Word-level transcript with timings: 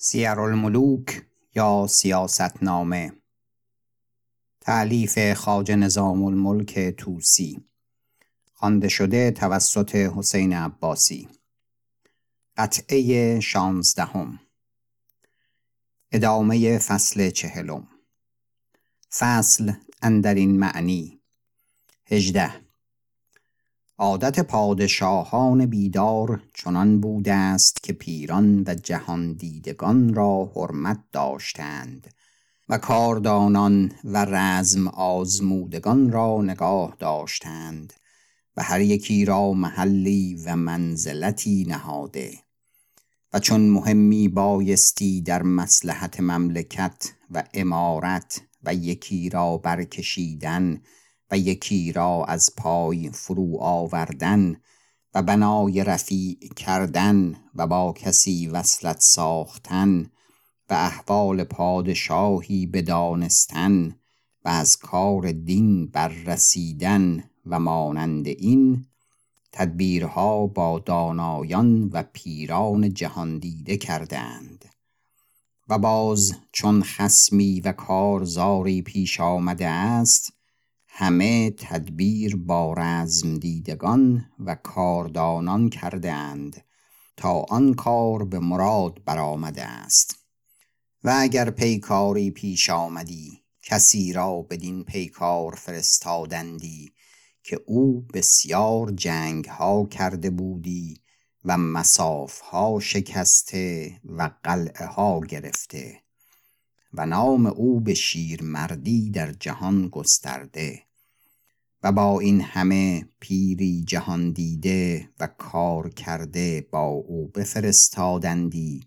سیرالملوک 0.00 1.26
یا 1.54 1.86
سیاستنامه. 1.90 3.12
تعلیف 4.60 5.34
خواجه 5.34 5.76
نظام 5.76 6.24
الملک 6.24 6.78
توسی 6.78 7.64
خوانده 8.52 8.88
شده 8.88 9.30
توسط 9.30 9.94
حسین 9.94 10.52
عباسی. 10.52 11.28
قطعه 12.56 13.40
شانزدهم. 13.40 14.40
ادامه 16.12 16.78
فصل 16.78 17.30
چهلم. 17.30 17.88
فصل 19.18 19.72
اندرین 20.02 20.58
معنی. 20.58 21.20
هجده. 22.06 22.67
عادت 24.00 24.40
پادشاهان 24.40 25.66
بیدار 25.66 26.42
چنان 26.54 27.00
بوده 27.00 27.32
است 27.32 27.82
که 27.82 27.92
پیران 27.92 28.64
و 28.66 28.74
جهان 28.74 29.32
دیدگان 29.32 30.14
را 30.14 30.52
حرمت 30.56 31.00
داشتند 31.12 32.14
و 32.68 32.78
کاردانان 32.78 33.92
و 34.04 34.24
رزم 34.24 34.88
آزمودگان 34.88 36.12
را 36.12 36.42
نگاه 36.42 36.96
داشتند 36.98 37.92
و 38.56 38.62
هر 38.62 38.80
یکی 38.80 39.24
را 39.24 39.52
محلی 39.52 40.42
و 40.46 40.56
منزلتی 40.56 41.64
نهاده 41.68 42.32
و 43.32 43.38
چون 43.38 43.60
مهمی 43.60 44.28
بایستی 44.28 45.22
در 45.22 45.42
مصلحت 45.42 46.20
مملکت 46.20 47.12
و 47.30 47.44
امارت 47.54 48.40
و 48.62 48.74
یکی 48.74 49.30
را 49.30 49.56
برکشیدن 49.56 50.82
و 51.30 51.38
یکی 51.38 51.92
را 51.92 52.24
از 52.24 52.50
پای 52.56 53.10
فرو 53.10 53.56
آوردن 53.60 54.56
و 55.14 55.22
بنای 55.22 55.84
رفیع 55.84 56.38
کردن 56.56 57.36
و 57.54 57.66
با 57.66 57.92
کسی 57.92 58.46
وصلت 58.46 59.00
ساختن 59.00 60.10
و 60.70 60.74
احوال 60.74 61.44
پادشاهی 61.44 62.66
بدانستن 62.66 63.94
و 64.44 64.48
از 64.48 64.76
کار 64.76 65.32
دین 65.32 65.86
بررسیدن 65.86 67.24
و 67.46 67.60
مانند 67.60 68.28
این 68.28 68.86
تدبیرها 69.52 70.46
با 70.46 70.78
دانایان 70.78 71.88
و 71.88 72.02
پیران 72.12 72.94
جهان 72.94 73.38
دیده 73.38 73.76
کردند. 73.76 74.64
و 75.68 75.78
باز 75.78 76.34
چون 76.52 76.82
خسمی 76.82 77.60
و 77.60 77.72
کارزاری 77.72 78.82
پیش 78.82 79.20
آمده 79.20 79.68
است 79.68 80.32
همه 81.00 81.50
تدبیر 81.50 82.36
با 82.36 82.74
رزم 82.76 83.38
دیدگان 83.38 84.30
و 84.38 84.54
کاردانان 84.54 85.68
کرده 85.68 86.12
اند 86.12 86.64
تا 87.16 87.46
آن 87.48 87.74
کار 87.74 88.24
به 88.24 88.38
مراد 88.38 89.04
برآمده 89.04 89.64
است. 89.64 90.16
و 91.04 91.16
اگر 91.18 91.50
پیکاری 91.50 92.30
پیش 92.30 92.70
آمدی 92.70 93.42
کسی 93.62 94.12
را 94.12 94.42
بدین 94.42 94.84
پیکار 94.84 95.54
فرستادندی 95.54 96.92
که 97.42 97.60
او 97.66 98.06
بسیار 98.14 98.90
جنگ 98.90 99.44
ها 99.44 99.86
کرده 99.86 100.30
بودی 100.30 101.00
و 101.44 101.58
مساف 101.58 102.40
ها 102.40 102.80
شکسته 102.80 103.92
و 104.04 104.30
قلعه 104.42 104.86
ها 104.86 105.20
گرفته 105.20 106.02
و 106.92 107.06
نام 107.06 107.46
او 107.46 107.80
به 107.80 107.94
شیرمردی 107.94 109.10
در 109.10 109.32
جهان 109.32 109.88
گسترده. 109.88 110.87
و 111.82 111.92
با 111.92 112.20
این 112.20 112.40
همه 112.40 113.08
پیری 113.20 113.84
جهان 113.84 114.30
دیده 114.30 115.08
و 115.20 115.26
کار 115.26 115.90
کرده 115.90 116.68
با 116.70 116.86
او 116.86 117.28
بفرستادندی 117.28 118.86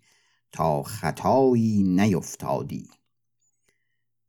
تا 0.52 0.84
خطایی 0.84 1.84
نیفتادی. 1.84 2.90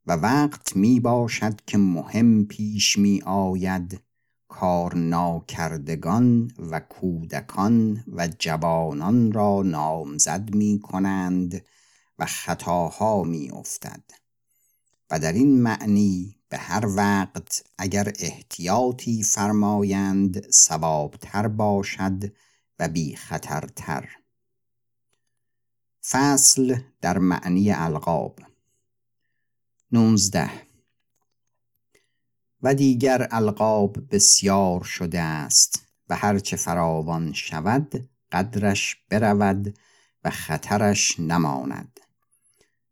و 0.07 0.13
وقت 0.13 0.75
می 0.75 0.99
باشد 0.99 1.61
که 1.67 1.77
مهم 1.77 2.45
پیش 2.45 2.97
می 2.97 3.21
آید 3.25 4.01
کار 4.47 4.95
ناکردگان 4.95 6.51
و 6.57 6.79
کودکان 6.79 8.03
و 8.07 8.29
جوانان 8.39 9.31
را 9.31 9.61
نامزد 9.61 10.55
می 10.55 10.79
کنند 10.83 11.65
و 12.19 12.25
خطاها 12.25 13.23
می 13.23 13.49
افتد. 13.51 14.03
و 15.11 15.19
در 15.19 15.33
این 15.33 15.61
معنی 15.61 16.35
به 16.53 16.59
هر 16.59 16.85
وقت 16.85 17.65
اگر 17.77 18.13
احتیاطی 18.19 19.23
فرمایند 19.23 20.51
صوابتر 20.51 21.47
باشد 21.47 22.33
و 22.79 22.87
بی 22.87 23.15
خطرتر. 23.15 24.09
فصل 26.09 26.79
در 27.01 27.17
معنی 27.17 27.71
القاب. 27.71 28.39
نوزده. 29.91 30.51
و 32.61 32.75
دیگر 32.75 33.27
القاب 33.31 34.15
بسیار 34.15 34.83
شده 34.83 35.21
است 35.21 35.87
و 36.09 36.15
هرچه 36.15 36.57
فراوان 36.57 37.33
شود 37.33 38.09
قدرش 38.31 38.97
برود 39.09 39.79
و 40.23 40.29
خطرش 40.29 41.19
نماند. 41.19 41.99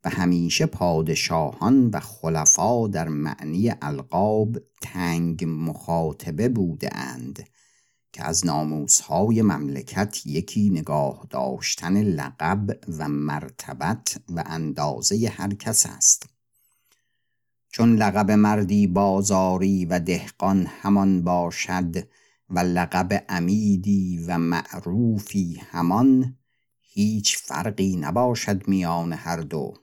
و 0.05 0.09
همیشه 0.09 0.65
پادشاهان 0.65 1.89
و 1.89 1.99
خلفا 1.99 2.87
در 2.87 3.07
معنی 3.07 3.73
القاب 3.81 4.57
تنگ 4.81 5.45
مخاطبه 5.47 6.49
بوده 6.49 6.97
اند 6.97 7.49
که 8.13 8.23
از 8.23 8.45
ناموسهای 8.45 9.41
مملکت 9.41 10.25
یکی 10.25 10.69
نگاه 10.69 11.27
داشتن 11.29 12.01
لقب 12.01 12.79
و 12.97 13.07
مرتبت 13.09 14.21
و 14.29 14.43
اندازه 14.45 15.29
هر 15.29 15.53
کس 15.53 15.85
است. 15.85 16.29
چون 17.71 17.95
لقب 17.95 18.31
مردی 18.31 18.87
بازاری 18.87 19.85
و 19.85 19.99
دهقان 19.99 20.65
همان 20.81 21.23
باشد 21.23 22.07
و 22.49 22.59
لقب 22.59 23.25
امیدی 23.29 24.25
و 24.27 24.37
معروفی 24.37 25.61
همان 25.71 26.37
هیچ 26.81 27.37
فرقی 27.37 27.95
نباشد 27.95 28.67
میان 28.67 29.13
هر 29.13 29.37
دو. 29.37 29.80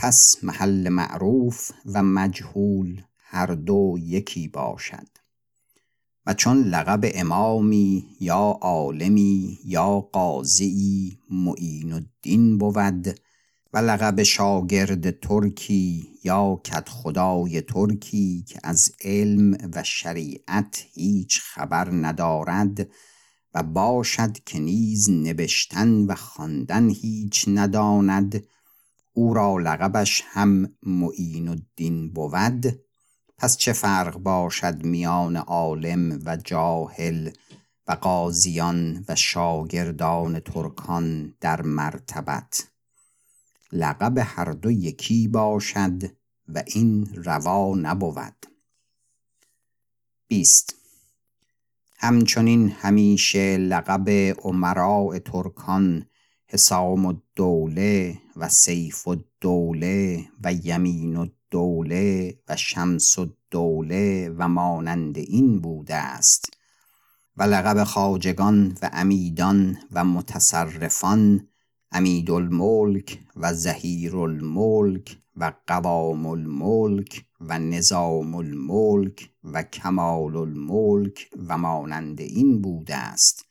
پس 0.00 0.36
محل 0.42 0.88
معروف 0.88 1.70
و 1.86 2.02
مجهول 2.02 3.02
هر 3.18 3.46
دو 3.46 3.96
یکی 4.00 4.48
باشد. 4.48 5.08
و 6.26 6.34
چون 6.34 6.62
لقب 6.62 7.10
امامی 7.14 8.16
یا 8.20 8.58
عالمی 8.60 9.58
یا 9.64 10.00
قاضی 10.00 11.18
معین 11.30 11.92
الدین 11.92 12.58
بود 12.58 13.20
و 13.72 13.78
لقب 13.78 14.22
شاگرد 14.22 15.20
ترکی 15.20 16.08
یا 16.24 16.60
کدخدای 16.66 17.60
ترکی 17.60 18.44
که 18.48 18.60
از 18.64 18.92
علم 19.04 19.56
و 19.74 19.82
شریعت 19.82 20.84
هیچ 20.92 21.40
خبر 21.40 21.90
ندارد 21.90 22.88
و 23.54 23.62
باشد 23.62 24.32
که 24.46 24.58
نیز 24.58 25.10
نبشتن 25.10 26.06
و 26.06 26.14
خواندن 26.14 26.88
هیچ 26.88 27.44
نداند 27.48 28.44
او 29.18 29.34
را 29.34 29.56
لقبش 29.56 30.22
هم 30.26 30.74
معین 30.82 31.48
الدین 31.48 32.12
بود. 32.12 32.80
پس 33.38 33.56
چه 33.56 33.72
فرق 33.72 34.18
باشد 34.18 34.84
میان 34.84 35.36
عالم 35.36 36.22
و 36.24 36.36
جاهل 36.36 37.30
و 37.88 37.92
قاضیان 37.92 39.04
و 39.08 39.14
شاگردان 39.14 40.40
ترکان 40.40 41.34
در 41.40 41.62
مرتبت؟ 41.62 42.68
لقب 43.72 44.18
هر 44.18 44.52
دو 44.52 44.70
یکی 44.70 45.28
باشد 45.28 46.02
و 46.48 46.62
این 46.66 47.08
روا 47.14 47.74
نبود. 47.76 48.46
بیست. 50.28 50.74
همچنین 51.98 52.68
همیشه 52.70 53.56
لقب 53.56 54.36
امراء 54.44 55.18
ترکان 55.18 56.06
حسام 56.46 57.06
الدوله 57.06 58.18
و 58.38 58.48
سیف 58.48 59.08
الدوله 59.08 60.24
و 60.44 60.52
یمین 60.52 61.16
الدوله 61.16 62.38
و 62.48 62.56
شمس 62.56 63.18
الدوله 63.18 64.34
و 64.38 64.48
مانند 64.48 65.18
این 65.18 65.60
بوده 65.60 65.94
است 65.94 66.50
و 67.36 67.42
لقب 67.42 67.84
خواجگان 67.84 68.78
و 68.82 68.90
امیدان 68.92 69.78
و 69.92 70.04
متصرفان 70.04 71.48
امید 71.92 72.30
الملک 72.30 73.18
و 73.36 73.54
زهیر 73.54 74.16
الملک 74.16 75.18
و 75.36 75.52
قوام 75.66 76.26
الملک 76.26 77.24
و 77.40 77.58
نظام 77.58 78.34
الملک 78.34 79.30
و 79.44 79.62
کمال 79.62 80.36
الملک 80.36 81.30
و 81.48 81.58
مانند 81.58 82.20
این 82.20 82.62
بوده 82.62 82.96
است. 82.96 83.44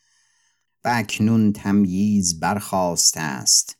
و 0.85 0.89
اکنون 0.93 1.53
تمییز 1.53 2.39
برخاسته 2.39 3.19
است. 3.19 3.76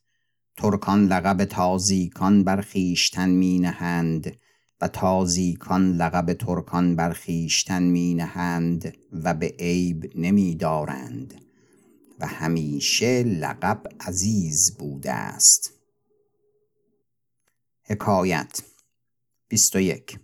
ترکان 0.58 1.06
لقب 1.06 1.46
تازیکان 1.46 2.44
بر 2.44 2.62
خویشتن 2.62 3.30
می 3.30 3.60
نهند 3.60 4.38
و 4.82 4.88
تازیکان 4.88 5.94
لقب 5.94 6.34
ترکان 6.34 6.96
بر 6.96 7.14
خویشتن 7.14 7.84
می 7.84 8.14
نهند 8.14 8.98
و 9.12 9.34
به 9.34 9.56
عیب 9.60 10.12
نمی 10.16 10.56
دارند 10.56 11.42
و 12.20 12.28
همیشه 12.28 13.24
لقب 13.24 13.84
عزیز 14.00 14.78
بوده 14.78 15.12
است. 15.12 15.74
حکایت 17.84 18.62
21 19.48 20.20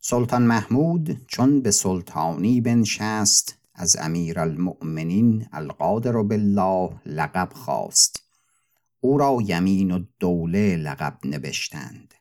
سلطان 0.00 0.42
محمود 0.42 1.26
چون 1.26 1.60
به 1.60 1.70
سلطانی 1.70 2.60
بنشست 2.60 3.58
از 3.74 3.96
امیر 4.00 4.40
المؤمنین 4.40 5.46
القادر 5.52 6.12
بالله 6.12 6.90
لقب 7.06 7.48
خواست. 7.52 8.23
او 9.04 9.18
را 9.18 9.38
یمین 9.44 9.90
و 9.90 10.04
دوله 10.20 10.76
لقب 10.76 11.18
نبشتند. 11.24 12.14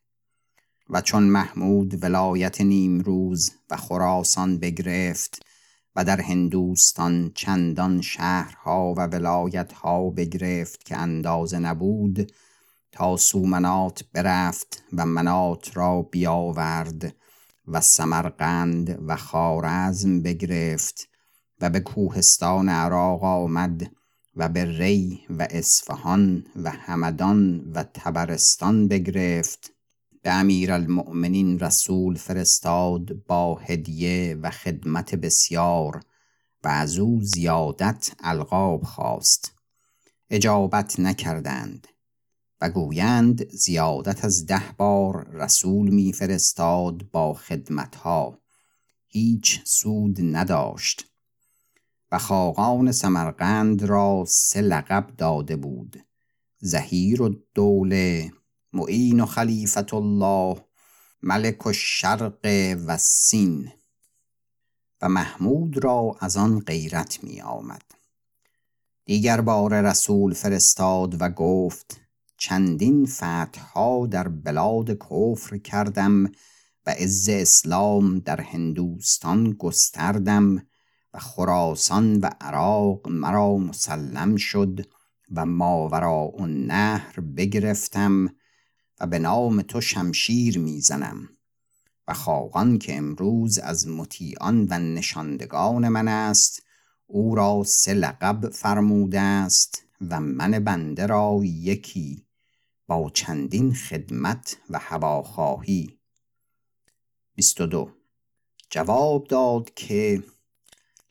و 0.90 1.02
چون 1.02 1.24
محمود 1.24 2.04
ولایت 2.04 2.62
نیمروز 2.62 3.52
و 3.70 3.78
خراسان 3.78 4.60
بگرفت 4.60 5.46
و 5.96 6.04
در 6.04 6.22
هندوستان 6.22 7.32
چندان 7.36 8.02
شهرها 8.02 8.94
و 8.98 9.02
ولایتها 9.02 10.10
بگرفت 10.10 10.86
که 10.86 10.98
اندازه 10.98 11.60
نبود 11.60 12.32
تا 12.92 13.18
سومنات 13.18 14.04
برفت 14.14 14.84
و 14.94 15.06
منات 15.06 15.78
را 15.78 16.02
بیاورد 16.02 17.16
و 17.68 17.82
سمرقند 17.82 19.00
و 19.08 19.16
خارزم 19.16 20.22
بگرفت 20.22 21.10
و 21.62 21.70
به 21.70 21.80
کوهستان 21.80 22.70
عراق 22.70 23.24
آمد 23.24 23.92
و 24.36 24.50
به 24.50 24.66
ری 24.66 25.20
و 25.30 25.48
اصفهان 25.50 26.46
و 26.56 26.72
همدان 26.72 27.60
و 27.60 27.84
تبرستان 27.84 28.88
بگرفت. 28.88 29.74
به 30.22 30.34
امیر 30.34 30.72
المؤمنین 30.72 31.60
رسول 31.60 32.16
فرستاد 32.16 33.26
با 33.28 33.56
هدیه 33.56 34.38
و 34.42 34.50
خدمت 34.50 35.16
بسیار 35.16 36.04
و 36.64 36.68
از 36.68 36.98
او 36.98 37.20
زیادت 37.22 38.12
القاب 38.20 38.84
خواست. 38.84 39.54
اجابت 40.30 41.00
نکردند 41.00 41.88
و 42.62 42.70
گویند 42.70 43.50
زیادت 43.50 44.26
از 44.26 44.46
ده 44.46 44.72
بار 44.78 45.28
رسول 45.32 45.90
میفرستاد 45.90 47.12
با 47.12 47.34
خدمتها. 47.34 48.40
هیچ 49.08 49.62
سود 49.66 50.18
نداشت. 50.22 51.13
و 52.14 52.18
خاقان 52.18 52.92
سمرقند 52.92 53.84
را 53.84 54.26
سه 54.28 54.62
لقب 54.62 55.08
داده 55.18 55.56
بود 55.56 56.06
زهیر 56.60 57.22
و 57.22 57.36
دوله 57.54 58.32
معین 58.74 59.20
و 59.20 59.26
خلیفت 59.26 59.94
الله 59.94 60.66
ملک 61.24 61.66
و 61.66 61.74
شرق 61.74 62.40
و 62.88 62.98
سین 62.98 63.72
و 65.02 65.10
محمود 65.10 65.84
را 65.84 66.16
از 66.20 66.38
آن 66.38 66.60
غیرت 66.60 67.24
می 67.24 67.42
آمد 67.42 67.84
دیگر 69.06 69.42
بار 69.42 69.82
رسول 69.82 70.34
فرستاد 70.34 71.22
و 71.22 71.30
گفت 71.30 72.02
چندین 72.38 73.06
فتحها 73.06 74.08
در 74.08 74.28
بلاد 74.28 74.92
کفر 74.92 75.58
کردم 75.58 76.24
و 76.86 76.90
عز 76.90 77.30
اسلام 77.30 78.20
در 78.20 78.42
هندوستان 78.42 79.54
گستردم 79.54 80.68
و 81.14 81.20
خراسان 81.20 82.20
و 82.20 82.30
عراق 82.42 83.08
مرا 83.08 83.58
مسلم 83.58 84.36
شد 84.36 84.88
و 85.36 85.46
ماورا 85.46 86.32
نهر 86.48 87.20
بگرفتم 87.20 88.36
و 89.00 89.08
به 89.08 89.20
نام 89.20 89.62
تو 89.62 89.82
شمشیر 89.82 90.60
می‌زنم 90.60 91.30
و 92.08 92.14
خاقان 92.14 92.80
که 92.80 92.98
امروز 92.98 93.58
از 93.58 93.88
مطیعان 93.88 94.68
و 94.70 94.80
نشاندگان 94.80 95.88
من 95.90 96.08
است 96.08 96.64
او 97.08 97.36
را 97.36 97.64
سه 97.66 97.94
لقب 97.94 98.50
فرموده 98.50 99.20
است 99.20 99.84
و 100.10 100.20
من 100.20 100.52
بنده 100.52 101.06
را 101.06 101.40
یکی 101.44 102.26
با 102.88 103.12
چندین 103.14 103.74
خدمت 103.74 104.58
و 104.70 104.80
هواخواهی. 104.80 106.00
22 107.36 107.92
جواب 108.70 109.28
داد 109.28 109.74
که 109.74 110.24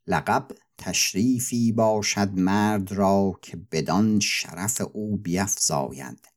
لقب 0.07 0.49
تشریفی 0.79 1.73
باشد 1.73 2.31
مرد 2.35 2.93
را 2.93 3.39
که 3.43 3.57
بدان 3.57 4.21
شرف 4.21 4.83
او 4.93 5.17
بیفزاید 5.17 6.29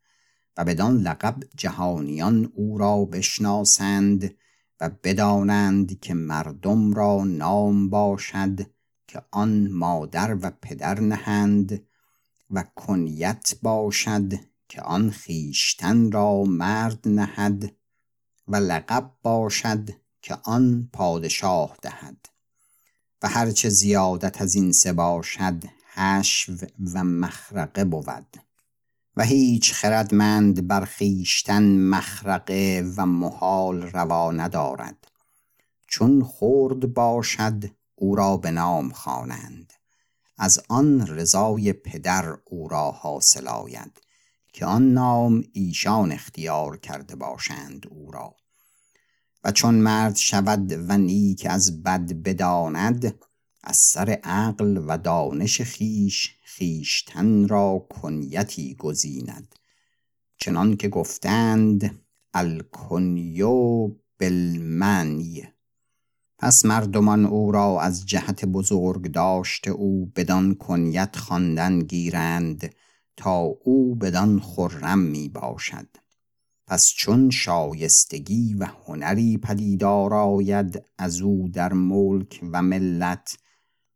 و 0.58 0.66
بدان 0.66 0.98
لقب 0.98 1.36
جهانیان 1.56 2.52
او 2.56 2.78
را 2.78 3.06
بشناسند 3.06 4.36
و 4.82 4.90
بدانند 5.04 6.00
که 6.00 6.14
مردم 6.14 6.94
را 6.94 7.24
نام 7.24 7.90
باشد 7.90 8.60
که 9.08 9.22
آن 9.32 9.68
مادر 9.72 10.38
و 10.42 10.52
پدر 10.62 11.00
نهند 11.00 11.86
و 12.52 12.64
کنیت 12.76 13.56
باشد 13.62 14.34
که 14.70 14.82
آن 14.82 15.10
خیشتن 15.10 16.12
را 16.12 16.44
مرد 16.44 17.08
نهد 17.08 17.76
و 18.48 18.56
لقب 18.56 19.12
باشد 19.24 19.90
که 20.22 20.38
آن 20.44 20.90
پادشاه 20.94 21.78
دهد. 21.82 22.35
و 23.26 23.28
هرچه 23.28 23.70
زیادت 23.70 24.42
از 24.42 24.56
این 24.56 24.72
سه 24.72 24.94
باشد 24.94 25.64
حشو 25.94 26.54
و 26.94 27.04
مخرقه 27.04 27.86
بود. 27.86 28.38
و 29.18 29.24
هیچ 29.24 29.74
خردمند 29.74 30.68
بر 30.68 30.86
خویشتن 30.86 31.78
مخرقه 31.78 32.94
و 32.98 33.06
محال 33.06 33.82
روا 33.82 34.32
ندارد. 34.32 35.08
چون 35.88 36.24
خرد 36.24 36.94
باشد 36.94 37.64
او 37.96 38.16
را 38.16 38.38
به 38.38 38.52
نام 38.52 38.90
خوانند. 38.90 39.74
از 40.38 40.60
آن 40.70 41.08
رضای 41.08 41.74
پدر 41.74 42.38
او 42.46 42.68
را 42.68 42.92
حاصل 42.92 43.48
آید 43.48 44.02
که 44.54 44.66
آن 44.66 44.94
نام 44.94 45.44
ایشان 45.54 46.12
اختیار 46.12 46.78
کرده 46.78 47.16
باشند 47.16 47.88
او 47.90 48.12
را. 48.12 48.36
و 49.46 49.52
چون 49.52 49.76
مرد 49.76 50.16
شود 50.16 50.72
و 50.90 50.98
نیک 50.98 51.48
از 51.50 51.84
بد 51.84 52.14
بداند 52.14 53.16
از 53.64 53.78
سر 53.78 54.10
عقل 54.24 54.84
و 54.88 54.98
دانش 54.98 55.62
خیش 55.62 56.36
خیشتن 56.44 57.48
را 57.48 57.88
کنیتی 57.90 58.76
گزیند. 58.76 59.56
چنان 60.38 60.78
که 60.78 60.90
گفتند 60.90 62.00
الکنیو 62.34 63.88
بالمنی. 64.20 65.44
پس 66.40 66.66
مردمان 66.66 67.26
او 67.26 67.52
را 67.52 67.82
از 67.82 68.06
جهت 68.06 68.46
بزرگ 68.46 69.12
داشته 69.12 69.72
او 69.72 70.12
بدان 70.16 70.56
کنیت 70.56 71.16
خواندن 71.16 71.80
گیرند 71.80 72.76
تا 73.18 73.38
او 73.40 73.96
بدان 73.96 74.40
خرم 74.40 75.00
می 75.00 75.30
باشد 75.30 75.88
پس 76.68 76.88
چون 76.88 77.30
شایستگی 77.30 78.54
و 78.54 78.66
هنری 78.66 79.38
پدیدار 79.38 80.14
آید 80.14 80.84
از 80.98 81.22
او 81.22 81.50
در 81.50 81.74
ملک 81.74 82.40
و 82.52 82.62
ملت 82.62 83.38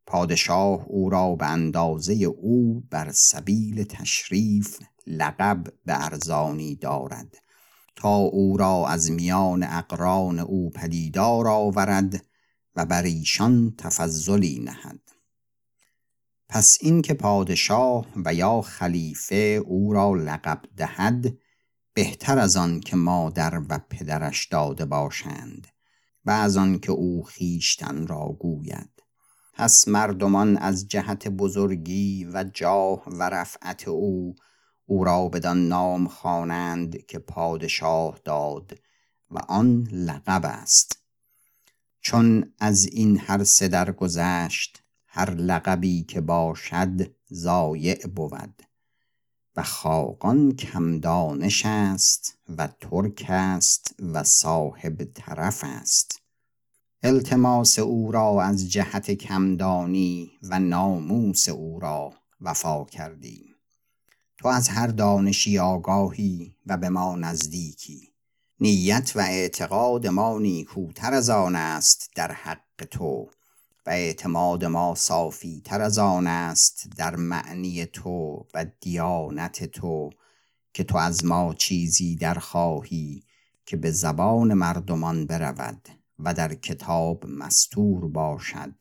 پادشاه 0.05 0.85
او 0.87 1.09
را 1.09 1.35
به 1.35 1.45
اندازه 1.45 2.13
او 2.13 2.83
بر 2.89 3.11
سبیل 3.11 3.83
تشریف 3.83 4.79
لقب 5.07 5.63
به 5.85 6.05
ارزانی 6.05 6.75
دارد. 6.75 7.37
تا 7.95 8.15
او 8.15 8.57
را 8.57 8.87
از 8.87 9.11
میان 9.11 9.63
اقران 9.63 10.39
او 10.39 10.69
پدیدار 10.69 11.47
آورد 11.47 12.25
و 12.75 12.85
بر 12.85 13.03
ایشان 13.03 13.73
تفضلی 13.77 14.59
نهد. 14.59 14.99
پس 16.49 16.77
اینکه 16.81 17.13
پادشاه 17.13 18.05
و 18.25 18.33
یا 18.33 18.61
خلیفه 18.61 19.61
او 19.65 19.93
را 19.93 20.13
لقب 20.13 20.61
دهد 20.77 21.37
بهتر 21.99 22.39
از 22.39 22.57
آن 22.57 22.79
که 22.79 22.95
مادر 22.95 23.61
و 23.69 23.79
پدرش 23.89 24.45
داده 24.45 24.85
باشند 24.85 25.67
و 26.25 26.31
از 26.31 26.57
آن 26.57 26.79
که 26.79 26.91
او 26.91 27.23
خیشتن 27.23 28.07
را 28.07 28.37
گوید. 28.39 29.03
پس 29.53 29.87
مردمان 29.87 30.57
از 30.57 30.87
جهت 30.87 31.27
بزرگی 31.27 32.25
و 32.33 32.43
جاه 32.53 33.03
و 33.07 33.23
رفعت 33.23 33.87
او 33.87 34.35
او 34.85 35.03
را 35.03 35.27
بدان 35.27 35.67
نام 35.67 36.07
خوانند 36.07 37.05
که 37.05 37.19
پادشاه 37.19 38.19
داد 38.25 38.79
و 39.31 39.37
آن 39.37 39.87
لقب 39.91 40.45
است. 40.45 41.03
چون 42.01 42.53
از 42.59 42.85
این 42.85 43.19
هر 43.19 43.43
سه 43.43 43.67
در 43.67 43.91
گذشت 43.91 44.83
هر 45.07 45.31
لقبی 45.31 46.03
که 46.03 46.21
باشد 46.21 47.15
ضایع 47.33 48.07
بود. 48.07 48.68
خاقان 49.61 50.51
کم 50.51 50.99
دانش 50.99 51.65
است 51.65 52.37
و 52.57 52.67
ترک 52.67 53.25
است 53.29 53.95
و 54.13 54.23
صاحب 54.23 55.03
طرف 55.03 55.63
است. 55.67 56.21
التماس 57.03 57.79
او 57.79 58.11
را 58.11 58.43
از 58.43 58.71
جهت 58.71 59.11
کمدانی 59.11 60.31
و 60.43 60.59
ناموس 60.59 61.49
او 61.49 61.79
را 61.79 62.13
وفا 62.41 62.85
کردیم 62.85 63.55
تو 64.39 64.47
از 64.47 64.69
هر 64.69 64.87
دانشی 64.87 65.59
آگاهی 65.59 66.55
و 66.65 66.77
به 66.77 66.89
ما 66.89 67.15
نزدیکی. 67.15 68.13
نیت 68.59 69.11
و 69.15 69.19
اعتقاد 69.19 70.07
ما 70.07 70.39
نیکوتر 70.39 71.13
از 71.13 71.29
آن 71.29 71.55
است 71.55 72.09
در 72.15 72.31
حق 72.31 72.85
تو. 72.91 73.29
اعتماد 73.91 74.65
ما 74.65 74.95
صافی 74.95 75.61
تر 75.65 75.81
از 75.81 75.97
آن 75.97 76.27
است 76.27 76.87
در 76.97 77.15
معنی 77.15 77.85
تو 77.85 78.45
و 78.53 78.65
دیانت 78.79 79.65
تو 79.65 80.09
که 80.73 80.83
تو 80.83 80.97
از 80.97 81.25
ما 81.25 81.53
چیزی 81.53 82.15
در 82.15 82.33
خواهی 82.33 83.23
که 83.65 83.77
به 83.77 83.91
زبان 83.91 84.53
مردمان 84.53 85.25
برود 85.25 85.89
و 86.19 86.33
در 86.33 86.53
کتاب 86.53 87.25
مستور 87.25 88.07
باشد 88.07 88.73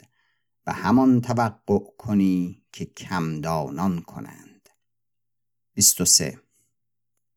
و 0.67 0.73
همان 0.73 1.21
توقع 1.21 1.79
کنی 1.99 2.63
که 2.73 2.85
کمدانان 2.85 4.01
کنند. 4.01 4.69
23 5.75 6.41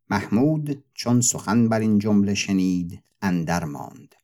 محمود 0.09 0.83
چون 0.93 1.21
سخن 1.21 1.69
بر 1.69 1.79
این 1.79 1.99
جمله 1.99 2.33
شنید 2.33 3.03
اندر 3.21 3.63
ماند. 3.63 4.15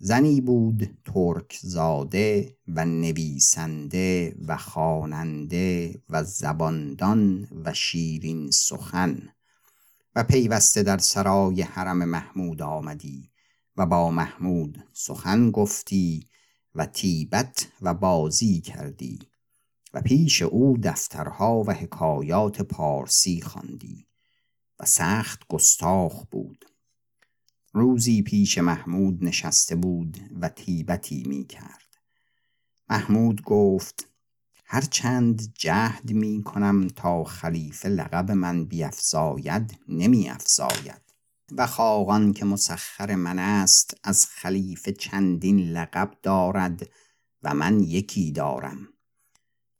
زنی 0.00 0.40
بود 0.40 0.98
ترک 1.04 1.58
زاده 1.62 2.56
و 2.68 2.84
نویسنده 2.84 4.36
و 4.46 4.56
خواننده 4.56 6.02
و 6.08 6.24
زباندان 6.24 7.48
و 7.64 7.74
شیرین 7.74 8.50
سخن. 8.50 9.28
و 10.14 10.24
پیوسته 10.24 10.82
در 10.82 10.98
سرای 10.98 11.62
حرم 11.62 12.04
محمود 12.04 12.62
آمدی 12.62 13.30
و 13.76 13.86
با 13.86 14.10
محمود 14.10 14.84
سخن 14.92 15.50
گفتی 15.50 16.28
و 16.74 16.86
تیبت 16.86 17.68
و 17.82 17.94
بازی 17.94 18.60
کردی 18.60 19.18
و 19.94 20.00
پیش 20.00 20.42
او 20.42 20.78
دفترها 20.82 21.62
و 21.66 21.72
حکایات 21.72 22.62
پارسی 22.62 23.40
خواندی 23.40 24.06
و 24.80 24.84
سخت 24.86 25.42
گستاخ 25.48 26.24
بود. 26.30 26.64
روزی 27.78 28.22
پیش 28.22 28.58
محمود 28.58 29.24
نشسته 29.24 29.76
بود 29.76 30.18
و 30.40 30.48
تیبتی 30.48 31.24
می 31.26 31.44
کرد 31.44 31.98
محمود 32.90 33.42
گفت 33.42 34.08
هرچند 34.64 35.52
جهد 35.54 36.10
می 36.10 36.42
کنم 36.42 36.88
تا 36.88 37.24
خلیفه 37.24 37.88
لقب 37.88 38.30
من 38.30 38.64
بیافزاید 38.64 39.78
نمی 39.88 40.28
افزاید 40.28 41.02
و 41.52 41.66
خاقان 41.66 42.32
که 42.32 42.44
مسخر 42.44 43.14
من 43.14 43.38
است 43.38 43.96
از 44.04 44.26
خلیفه 44.26 44.92
چندین 44.92 45.58
لقب 45.58 46.10
دارد 46.22 46.88
و 47.42 47.54
من 47.54 47.80
یکی 47.80 48.32
دارم. 48.32 48.88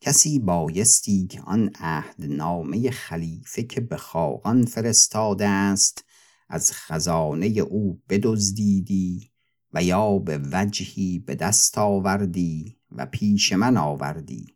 کسی 0.00 0.38
بایستی 0.38 1.26
که 1.26 1.40
آن 1.40 1.70
عهدنامه 1.80 2.90
خلیفه 2.90 3.62
که 3.62 3.80
به 3.80 3.96
خاقان 3.96 4.64
فرستاده 4.64 5.48
است 5.48 6.04
از 6.48 6.72
خزانه 6.72 7.46
او 7.46 8.02
بدزدیدی 8.08 9.30
و 9.72 9.82
یا 9.82 10.18
به 10.18 10.40
وجهی 10.52 11.18
به 11.18 11.34
دست 11.34 11.78
آوردی 11.78 12.76
و 12.92 13.06
پیش 13.06 13.52
من 13.52 13.76
آوردی. 13.76 14.46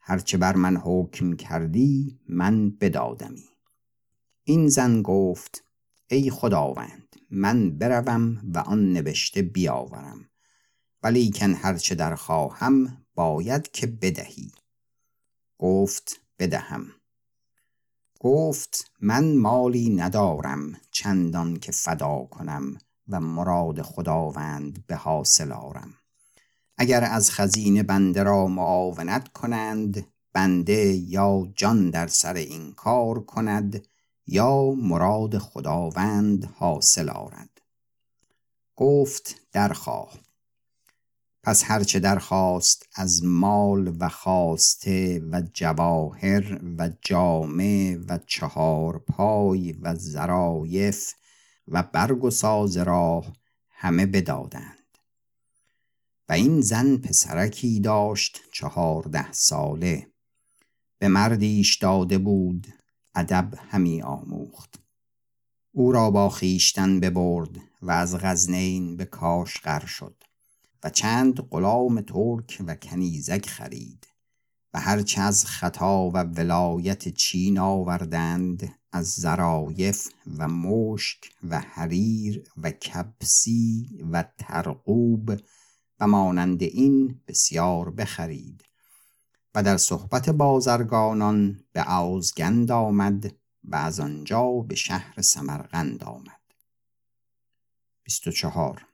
هرچه 0.00 0.38
بر 0.38 0.56
من 0.56 0.76
حکم 0.76 1.36
کردی 1.36 2.20
من 2.28 2.70
بدادمی. 2.70 3.48
این 4.44 4.68
زن 4.68 5.02
گفت 5.02 5.64
ای 6.10 6.30
خداوند 6.30 7.16
من 7.30 7.78
بروم 7.78 8.50
و 8.54 8.58
آن 8.58 8.92
نوشته 8.92 9.42
بیاورم. 9.42 10.28
ولیکن 11.02 11.54
هرچه 11.54 11.94
در 11.94 12.14
خواهم 12.14 13.04
باید 13.14 13.70
که 13.70 13.86
بدهی. 13.86 14.52
گفت 15.58 16.20
بدهم. 16.38 16.86
گفت 18.24 18.90
من 19.00 19.36
مالی 19.36 19.90
ندارم 19.90 20.72
چندان 20.90 21.56
که 21.56 21.72
فدا 21.72 22.18
کنم 22.30 22.78
و 23.08 23.20
مراد 23.20 23.82
خداوند 23.82 24.86
به 24.86 24.96
حاصل 24.96 25.52
آرم. 25.52 25.94
اگر 26.76 27.04
از 27.04 27.30
خزینه 27.30 27.82
بنده 27.82 28.22
را 28.22 28.46
معاونت 28.46 29.28
کنند 29.28 30.06
بنده 30.32 30.94
یا 30.94 31.52
جان 31.54 31.90
در 31.90 32.06
سر 32.06 32.34
این 32.34 32.72
کار 32.72 33.20
کند 33.20 33.86
یا 34.26 34.70
مراد 34.70 35.38
خداوند 35.38 36.44
حاصل 36.44 37.08
آرد. 37.08 37.60
گفت 38.76 39.40
درخواه. 39.52 40.12
پس 41.44 41.64
هرچه 41.64 42.00
درخواست 42.00 42.88
از 42.94 43.24
مال 43.24 43.96
و 44.00 44.08
خواسته 44.08 45.22
و 45.32 45.42
جواهر 45.54 46.60
و 46.78 46.90
جامه 47.00 47.96
و 47.96 48.18
چهار 48.26 48.98
پای 48.98 49.72
و 49.72 49.94
زرایف 49.94 51.14
و 51.68 51.82
برگ 51.82 52.24
و 52.24 52.30
ساز 52.30 52.76
راه 52.76 53.32
همه 53.70 54.06
بدادند. 54.06 54.78
و 56.28 56.32
این 56.32 56.60
زن 56.60 56.96
پسرکی 56.96 57.80
داشت 57.80 58.40
چهارده 58.52 59.32
ساله. 59.32 60.06
به 60.98 61.08
مردیش 61.08 61.76
داده 61.76 62.18
بود 62.18 62.66
ادب 63.14 63.54
همی 63.68 64.02
آموخت. 64.02 64.82
او 65.72 65.92
را 65.92 66.10
با 66.10 66.28
خیشتن 66.28 67.00
ببرد 67.00 67.58
و 67.82 67.90
از 67.90 68.16
غزنین 68.16 68.96
به 68.96 69.04
کاشغر 69.04 69.86
شد. 69.86 70.24
و 70.84 70.90
چند 70.90 71.40
غلام 71.40 72.00
ترک 72.00 72.62
و 72.66 72.74
کنیزک 72.74 73.46
خرید 73.46 74.06
و 74.74 74.80
هرچه 74.80 75.20
از 75.20 75.46
خطا 75.46 76.10
و 76.10 76.16
ولایت 76.16 77.08
چین 77.08 77.58
آوردند 77.58 78.78
از 78.92 79.06
زرایف 79.06 80.08
و 80.38 80.48
مشک 80.48 81.32
و 81.42 81.60
حریر 81.60 82.44
و 82.56 82.70
کبسی 82.70 83.88
و 84.12 84.24
ترقوب 84.38 85.40
و 86.00 86.06
مانند 86.06 86.62
این 86.62 87.20
بسیار 87.26 87.90
بخرید. 87.90 88.62
و 89.54 89.62
در 89.62 89.76
صحبت 89.76 90.30
بازرگانان 90.30 91.64
به 91.72 91.98
اوزگند 91.98 92.70
آمد 92.70 93.34
و 93.64 93.76
از 93.76 94.00
آنجا 94.00 94.50
به 94.50 94.74
شهر 94.74 95.22
سمرقند 95.22 96.04
آمد. 96.04 96.40
24 98.02 98.91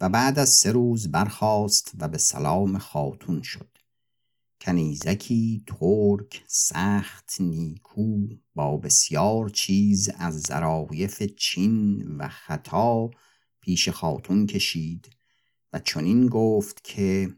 و 0.00 0.08
بعد 0.08 0.38
از 0.38 0.48
سه 0.48 0.72
روز 0.72 1.10
برخاست 1.10 1.92
و 1.98 2.08
به 2.08 2.18
سلام 2.18 2.78
خاتون 2.78 3.42
شد. 3.42 3.78
کنیزکی 4.60 5.64
ترک 5.66 6.44
سخت 6.46 7.40
نیکو 7.40 8.26
با 8.54 8.76
بسیار 8.76 9.48
چیز 9.48 10.10
از 10.18 10.40
ظرایف 10.40 11.22
چین 11.22 12.16
و 12.16 12.28
خطا 12.28 13.10
پیش 13.60 13.88
خاتون 13.88 14.46
کشید 14.46 15.10
و 15.72 15.78
چنین 15.78 16.26
گفت 16.26 16.84
که 16.84 17.34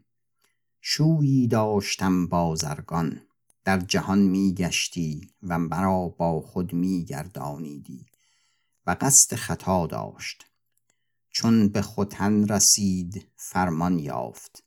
شویی 0.81 1.47
داشتم 1.47 2.27
بازرگان 2.27 3.21
در 3.63 3.79
جهان 3.79 4.19
میگشتی 4.19 5.29
و 5.43 5.59
مرا 5.59 6.07
با 6.07 6.41
خود 6.41 6.73
میگردانیدی 6.73 8.05
و 8.87 8.97
قصد 9.01 9.35
خطا 9.35 9.87
داشت. 9.87 10.50
چون 11.31 11.69
به 11.69 11.81
ختن 11.81 12.47
رسید 12.47 13.27
فرمان 13.35 13.99
یافت. 13.99 14.63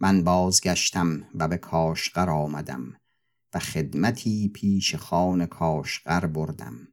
من 0.00 0.24
بازگشتم 0.24 1.24
و 1.34 1.48
به 1.48 1.56
کاشغر 1.56 2.30
آمدم 2.30 2.96
و 3.54 3.58
خدمتی 3.58 4.48
پیش 4.48 4.94
خان 4.94 5.46
کاشغر 5.46 6.26
بردم 6.26 6.88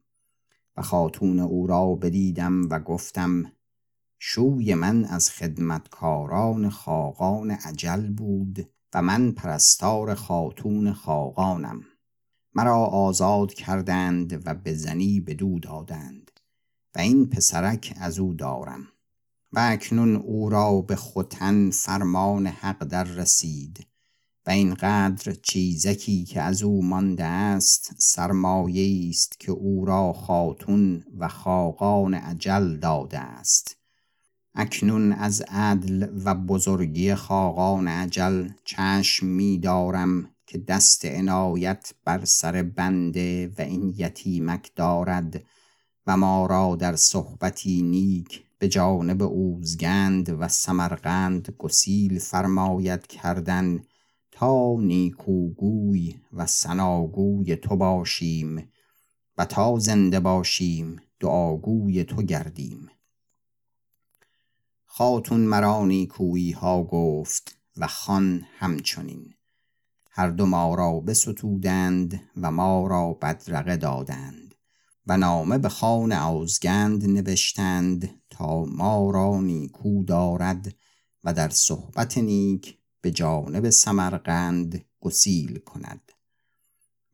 و 0.76 0.82
خاتون 0.82 1.38
او 1.38 1.66
را 1.66 1.94
بدیدم 1.94 2.68
و 2.70 2.78
گفتم 2.78 3.52
شوی 4.18 4.74
من 4.74 5.04
از 5.04 5.30
خدمتکاران 5.30 6.70
خاقان 6.70 7.50
عجل 7.50 8.10
بود 8.10 8.70
و 8.94 9.02
من 9.02 9.32
پرستار 9.32 10.14
خاتون 10.14 10.92
خاقانم. 10.92 11.80
مرا 12.54 12.76
آزاد 12.76 13.54
کردند 13.54 14.46
و 14.46 14.54
به 14.54 14.74
زنی 14.74 15.20
بدو 15.20 15.58
دادند. 15.58 16.31
و 16.94 16.98
این 16.98 17.28
پسرک 17.28 17.94
از 18.00 18.18
او 18.18 18.34
دارم. 18.34 18.88
و 19.52 19.58
اکنون 19.72 20.16
او 20.16 20.48
را 20.48 20.80
به 20.80 20.96
ختن 20.96 21.70
فرمان 21.70 22.46
حق 22.46 22.84
در 22.84 23.04
رسید 23.04 23.86
و 24.46 24.50
اینقدر 24.50 25.32
چیزکی 25.32 26.24
که 26.24 26.42
از 26.42 26.62
او 26.62 26.84
مانده 26.84 27.24
است 27.24 27.94
سرمایه 27.98 29.08
است 29.10 29.40
که 29.40 29.52
او 29.52 29.84
را 29.84 30.12
خاتون 30.12 31.04
و 31.18 31.28
خاقان 31.28 32.14
عجل 32.14 32.76
داده 32.76 33.18
است. 33.18 33.76
اکنون 34.54 35.12
از 35.12 35.42
عدل 35.48 36.08
و 36.24 36.34
بزرگی 36.34 37.14
خاقان 37.14 37.88
عجل 37.88 38.48
چشم 38.64 39.26
می 39.26 39.58
دارم 39.58 40.30
که 40.46 40.58
دست 40.58 41.04
عنایت 41.04 41.94
بر 42.04 42.24
سر 42.24 42.62
بنده 42.62 43.48
و 43.58 43.62
این 43.62 43.94
یتیمک 43.96 44.70
دارد 44.76 45.42
و 46.06 46.16
ما 46.16 46.46
را 46.46 46.76
در 46.76 46.96
صحبتی 46.96 47.82
نیک 47.82 48.44
به 48.58 48.68
جانب 48.68 49.22
اوزگند 49.22 50.36
و 50.40 50.48
سمرقند 50.48 51.54
گسیل 51.58 52.18
فرماید 52.18 53.06
کردن 53.06 53.84
تا 54.30 54.76
نیکوگوی 54.78 56.14
و 56.32 56.46
سناگوی 56.46 57.56
تو 57.56 57.76
باشیم 57.76 58.68
و 59.38 59.44
تا 59.44 59.78
زنده 59.78 60.20
باشیم 60.20 61.00
دعاگوی 61.20 62.04
تو 62.04 62.22
گردیم. 62.22 62.90
خاتون 64.84 65.40
مرا 65.40 65.84
نیکویی 65.84 66.52
ها 66.52 66.84
گفت 66.84 67.56
و 67.76 67.86
خان 67.86 68.46
همچنین. 68.58 69.34
هر 70.10 70.30
دو 70.30 70.46
ما 70.46 70.74
را 70.74 71.00
بستودند 71.00 72.20
و 72.36 72.50
ما 72.50 72.86
را 72.86 73.12
بدرقه 73.22 73.76
دادند. 73.76 74.51
و 75.06 75.16
نامه 75.16 75.58
به 75.58 75.68
خان 75.68 76.12
آزگند 76.12 77.04
نوشتند 77.04 78.20
تا 78.30 78.64
ما 78.64 79.10
را 79.10 79.40
نیکو 79.40 80.04
دارد 80.04 80.74
و 81.24 81.34
در 81.34 81.48
صحبت 81.48 82.18
نیک 82.18 82.78
به 83.00 83.10
جانب 83.10 83.70
سمرقند 83.70 84.84
گسیل 85.00 85.58
کند. 85.58 86.12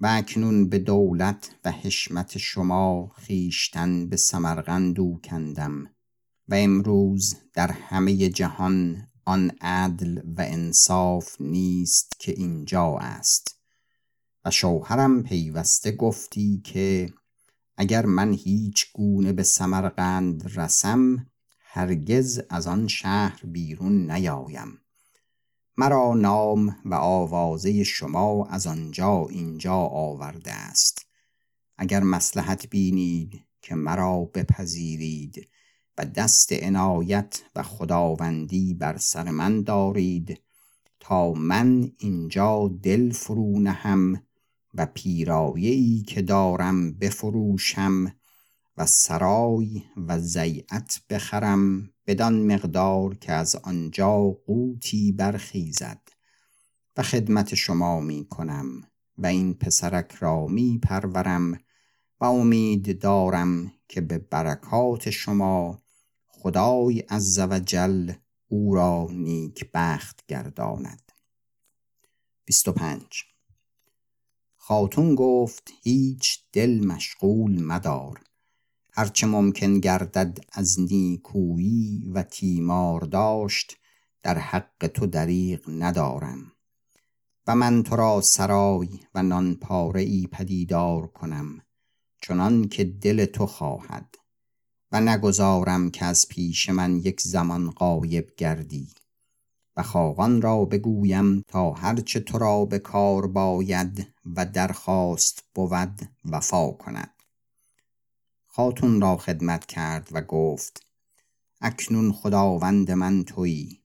و 0.01 0.07
اکنون 0.11 0.69
به 0.69 0.79
دولت 0.79 1.51
و 1.65 1.73
حشمت 1.73 2.39
شما 2.39 3.09
خیشتن 3.17 4.09
به 4.09 4.17
سمرقند 4.17 5.21
کندم 5.21 5.87
و 6.49 6.55
امروز 6.55 7.37
در 7.55 7.73
همه 7.73 8.29
جهان 8.29 9.09
آن 9.25 9.51
عدل 9.61 10.21
و 10.37 10.41
انصاف 10.47 11.41
نیست 11.41 12.13
که 12.19 12.33
اینجا 12.33 12.99
است. 12.99 13.59
و 14.45 14.51
شوهرم 14.51 15.23
پیوسته 15.23 15.93
گفتی 15.93 16.61
که 16.65 17.13
اگر 17.81 18.07
من 18.07 18.33
هیچ 18.33 18.93
گونه 18.93 19.33
به 19.33 19.43
سمرقند 19.43 20.59
رسم 20.59 21.27
هرگز 21.61 22.41
از 22.51 22.67
آن 22.67 22.89
شهر 22.89 23.41
بیرون 23.45 24.11
نیایم. 24.11 24.79
مرا 25.77 26.15
نام 26.15 26.77
و 26.85 26.95
آوازه 26.95 27.85
شما 27.85 28.47
از 28.47 28.67
آنجا 28.67 29.27
اینجا 29.31 29.75
آورده 29.75 30.53
است. 30.53 31.07
اگر 31.77 32.03
مسلحت 32.03 32.67
بینید 32.67 33.41
که 33.63 33.75
مرا 33.75 34.31
بپذیرید 34.35 35.49
و 35.99 36.05
دست 36.05 36.53
عنایت 36.53 37.43
و 37.57 37.63
خداوندی 37.63 38.75
بر 38.75 38.97
سر 38.97 39.31
من 39.31 39.63
دارید 39.63 40.41
تا 41.01 41.33
من 41.33 41.93
اینجا 41.99 42.71
دل 42.83 43.13
فرو 43.13 43.61
نهم 43.61 44.23
و 44.75 44.87
پیرایه 44.87 45.71
ای 45.71 46.03
که 46.03 46.23
دارم 46.23 46.93
بفروشم 46.93 48.15
و 48.77 48.87
سرای 48.87 49.83
و 49.97 50.21
زیعت 50.21 51.01
بخرم 51.11 51.91
بدان 52.07 52.53
مقدار 52.55 53.15
که 53.15 53.33
از 53.33 53.57
آنجا 53.57 54.19
قوتی 54.47 55.13
برخیزد 55.13 56.01
و 56.97 57.03
خدمت 57.03 57.55
شما 57.55 58.01
می 58.01 58.27
کنم 58.31 58.83
و 59.19 59.27
این 59.27 59.55
پسرک 59.55 60.13
را 60.13 60.47
می 60.47 60.79
پرورم 60.83 61.61
و 62.21 62.25
امید 62.25 63.03
دارم 63.03 63.73
که 63.89 64.01
به 64.01 64.19
برکات 64.19 65.11
شما 65.11 65.83
خدای 66.27 67.01
عز 67.01 67.39
و 67.39 67.59
جل 67.59 68.13
او 68.49 68.75
را 68.75 69.09
نیک 69.13 69.71
بخت 69.75 70.27
گرداند 70.29 71.13
25 72.45 73.25
خاتون 74.69 75.15
گفت 75.15 75.73
هیچ 75.83 76.39
دل 76.53 76.87
مشغول 76.87 77.63
مدار. 77.63 78.21
هرچه 78.93 79.27
ممکن 79.27 79.81
گردد 79.81 80.39
از 80.53 80.81
نیکویی 80.81 82.11
و 82.15 82.23
تیمار 82.23 83.01
داشت 83.01 83.77
در 84.23 84.39
حق 84.39 84.87
تو 84.95 85.07
دریغ 85.07 85.61
ندارم. 85.69 86.53
و 87.47 87.55
من 87.55 87.83
تو 87.83 87.97
را 87.97 88.21
سرای 88.21 88.89
و 89.15 89.23
نان 89.23 89.55
پاره 89.55 90.01
ای 90.01 90.29
پدیدار 90.33 91.07
کنم 91.07 91.61
چنان 92.23 92.69
که 92.69 92.85
دل 92.85 93.25
تو 93.25 93.47
خواهد. 93.47 94.15
و 94.93 95.01
نگذارم 95.01 95.91
که 95.91 96.05
از 96.05 96.29
پیش 96.29 96.69
من 96.69 96.97
یک 96.97 97.21
زمان 97.21 97.71
غایب 97.71 98.35
گردی. 98.37 98.89
خاقان 99.83 100.43
را 100.43 100.65
بگویم 100.65 101.45
تا 101.49 101.73
هرچه 101.73 102.21
تو 102.21 102.39
را 102.39 102.65
به 102.65 102.79
کار 102.79 103.27
باید 103.27 104.07
و 104.37 104.47
درخواست 104.47 105.45
بود 105.55 106.01
وفا 106.25 106.71
کند. 106.71 107.11
خاتون 108.47 109.01
را 109.01 109.17
خدمت 109.17 109.67
کرد 109.67 110.09
و 110.13 110.21
گفت 110.23 110.87
اکنون 111.61 112.13
خداوند 112.13 112.91
من 112.91 113.25
تویی 113.25 113.83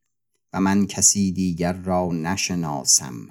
و 0.53 0.61
من 0.61 0.87
کسی 0.87 1.31
دیگر 1.31 1.73
را 1.73 2.07
نشناسم. 2.11 3.27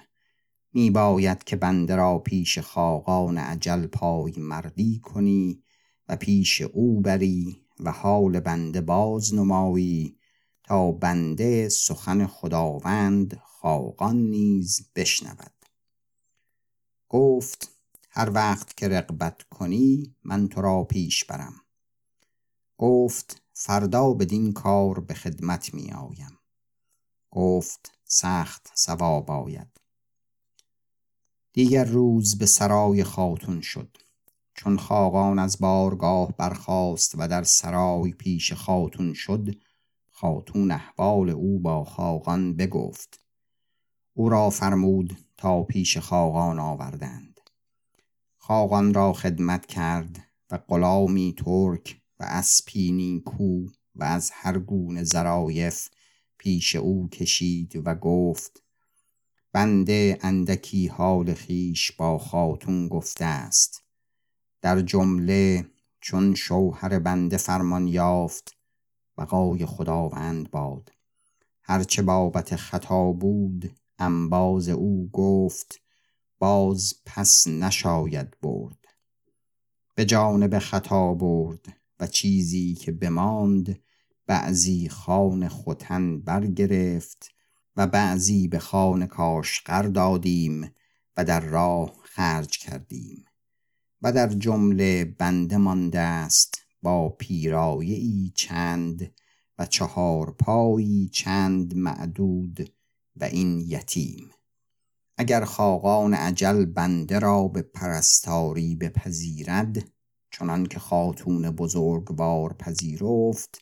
می 0.73 0.91
باید 0.91 1.45
که 1.45 1.57
بنده 1.57 1.97
را 1.97 2.19
پیش 2.19 2.59
خاقان 2.59 3.39
عجل 3.39 3.87
پای 3.87 4.35
مردی 4.37 5.01
کنی 5.01 5.63
و 6.09 6.17
پیش 6.17 6.61
او 6.61 7.01
بری 7.01 7.67
و 7.81 7.91
حال 7.91 8.41
بنده 8.41 8.81
باز 8.81 9.35
نمایی 9.35 10.19
تا 10.65 10.93
بنده 10.93 11.69
سخن 11.69 12.27
خداوند 12.27 13.41
خاقان 13.45 14.17
نیز 14.17 14.91
بشنود. 14.97 15.53
گفت 17.09 17.71
هر 18.11 18.31
وقت 18.31 18.77
که 18.77 18.89
رقبت 18.89 19.43
کنی 19.43 20.17
من 20.25 20.49
تو 20.49 20.61
را 20.61 20.85
پیش 20.85 21.25
برم. 21.25 21.55
گفت 22.79 23.43
فردا 23.53 24.13
بدین 24.13 24.53
کار 24.53 25.01
به 25.01 25.15
خدمت 25.15 25.75
می 25.75 25.93
آیم. 25.93 26.39
گفت 27.31 27.93
سخت 28.05 28.73
ثواب 28.77 29.31
آید. 29.31 29.81
دیگر 31.53 31.85
روز 31.85 32.39
به 32.39 32.47
سرای 32.47 33.05
خاتون 33.05 33.61
شد. 33.61 33.97
چون 34.55 34.79
خاقان 34.79 35.39
از 35.39 35.59
بارگاه 35.59 36.33
برخاست 36.37 37.15
و 37.19 37.29
در 37.29 37.43
سرای 37.43 38.13
پیش 38.13 38.53
خاتون 38.53 39.15
شد 39.15 39.57
خاتون 40.23 40.71
احوال 40.71 41.31
او 41.31 41.59
با 41.59 41.85
خاقان 41.85 42.57
بگفت. 42.57 43.21
او 44.15 44.29
را 44.29 44.51
فرمود 44.51 45.17
تا 45.37 45.63
پیش 45.63 45.99
خاقان 45.99 46.59
آوردند. 46.59 47.41
خاقان 48.37 48.95
را 48.95 49.13
خدمت 49.13 49.67
کرد 49.67 50.19
و 50.51 50.59
غلامی 50.69 51.35
ترک 51.39 52.01
و 52.21 52.25
اسپینی 52.29 53.21
کو 53.21 53.67
و 53.95 54.05
از 54.05 54.31
هر 54.35 54.59
گونه 54.59 55.05
ظرایف 55.05 55.89
پیش 56.39 56.77
او 56.77 57.09
کشید 57.09 57.83
و 57.85 57.95
گفت 57.95 58.63
بنده 59.53 60.19
اندکی 60.21 60.87
حال 60.87 61.35
خیش 61.35 61.93
با 61.93 62.19
خاتون 62.19 62.89
گفته 62.89 63.25
است. 63.25 63.85
در 64.61 64.81
جمله 64.81 65.67
چون 66.01 66.35
شوهر 66.35 66.99
بنده 66.99 67.37
فرمان 67.37 67.87
یافت 67.89 68.62
بقای 69.19 69.67
خداوند 69.67 70.51
باد. 70.51 70.93
هرچه 71.63 72.03
بابت 72.03 72.57
خطا 72.57 73.13
بود 73.13 73.73
انباز 73.99 74.69
او 74.69 75.11
گفت 75.13 75.81
باز 76.39 76.95
پس 77.07 77.47
نشاید 77.47 78.37
برد. 78.43 78.79
به 79.95 80.05
جانب 80.05 80.59
خطا 80.59 81.15
برد 81.15 81.67
و 82.01 82.07
چیزی 82.07 82.75
که 82.75 82.93
بماند 82.93 83.83
بعضی 84.27 84.89
خان 84.89 85.49
ختن 85.49 86.21
برگرفت 86.21 87.29
و 87.77 87.87
بعضی 87.87 88.49
به 88.49 88.59
خان 88.59 89.07
کاشقر 89.07 89.83
دادیم 89.83 90.75
و 91.17 91.25
در 91.25 91.41
راه 91.41 91.95
خرج 92.03 92.59
کردیم. 92.59 93.25
و 94.03 94.13
در 94.13 94.29
جمله 94.29 95.05
بنده 95.05 95.57
مانده 95.57 96.01
است 96.01 96.62
با 96.83 97.09
پیرایه 97.09 97.97
ای 97.97 98.33
چند 98.35 99.15
و 99.59 99.67
چهار 99.67 100.31
پایی 100.31 101.09
چند 101.09 101.77
معدود 101.77 102.73
و 103.17 103.25
این 103.25 103.61
یتیم. 103.61 104.31
اگر 105.17 105.45
خاقان 105.45 106.15
عجل 106.15 106.65
بنده 106.65 107.19
را 107.19 107.49
به 107.49 107.63
پرستاری 107.63 108.75
بپذیرد 108.75 109.89
چنان 110.31 110.67
که 110.67 110.79
خاتون 110.79 111.51
بزرگوار 111.51 112.53
پذیرفت 112.53 113.59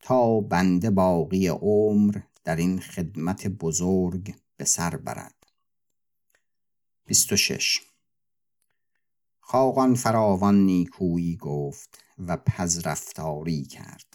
تا 0.00 0.40
بنده 0.40 0.90
باقی 0.90 1.48
عمر 1.48 2.20
در 2.44 2.56
این 2.56 2.80
خدمت 2.80 3.46
بزرگ 3.46 4.34
به 4.56 4.64
سر 4.64 4.96
برد. 4.96 5.34
26 7.06 7.80
خاقان 9.46 9.94
فراوان 9.94 10.66
نیکویی 10.66 11.36
گفت 11.36 11.98
و 12.18 12.36
پذرفتاری 12.36 13.62
کرد 13.62 14.06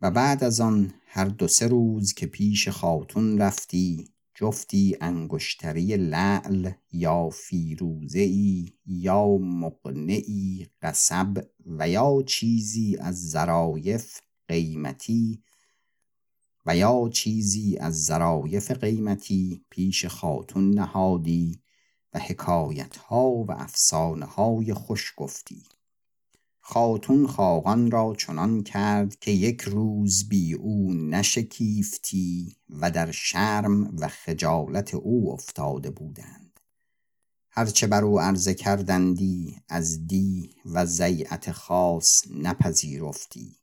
و 0.00 0.10
بعد 0.10 0.44
از 0.44 0.60
آن 0.60 0.94
هر 1.06 1.24
دو 1.24 1.48
سه 1.48 1.66
روز 1.66 2.12
که 2.12 2.26
پیش 2.26 2.68
خاتون 2.68 3.38
رفتی 3.38 4.08
جفتی 4.34 4.96
انگشتری 5.00 5.96
لعل 5.96 6.70
یا 6.92 7.28
فیروزه 7.28 8.20
ای 8.20 8.72
یا 8.86 9.26
مقنعی 9.36 10.66
قصب 10.82 11.44
و 11.66 11.88
یا 11.88 12.22
چیزی 12.26 12.96
از 12.96 13.30
ظرایف 13.30 14.20
قیمتی 14.48 15.42
و 16.66 16.76
یا 16.76 17.10
چیزی 17.12 17.76
از 17.76 18.04
ظرایف 18.04 18.70
قیمتی 18.70 19.64
پیش 19.70 20.06
خاتون 20.06 20.70
نهادی 20.70 21.60
و 22.18 22.20
حکایت 22.20 22.96
ها 22.96 23.30
و 23.30 23.52
افسانه 23.52 24.26
های 24.26 24.74
خوش 24.74 25.14
گفتی. 25.16 25.62
خاتون 26.60 27.26
خاقان 27.26 27.90
را 27.90 28.14
چنان 28.18 28.62
کرد 28.62 29.18
که 29.18 29.30
یک 29.30 29.60
روز 29.60 30.28
بی 30.28 30.54
او 30.54 30.94
نشکیفتی 30.94 32.56
و 32.70 32.90
در 32.90 33.10
شرم 33.10 33.96
و 33.98 34.08
خجالت 34.08 34.94
او 34.94 35.32
افتاده 35.32 35.90
بودند. 35.90 36.60
هرچه 37.50 37.86
بر 37.86 38.04
او 38.04 38.20
عرضه 38.20 38.54
کردندی 38.54 39.56
از 39.68 40.06
دی 40.06 40.54
و 40.64 40.86
زیعت 40.86 41.52
خاص 41.52 42.22
نپذیرفتی 42.34 43.56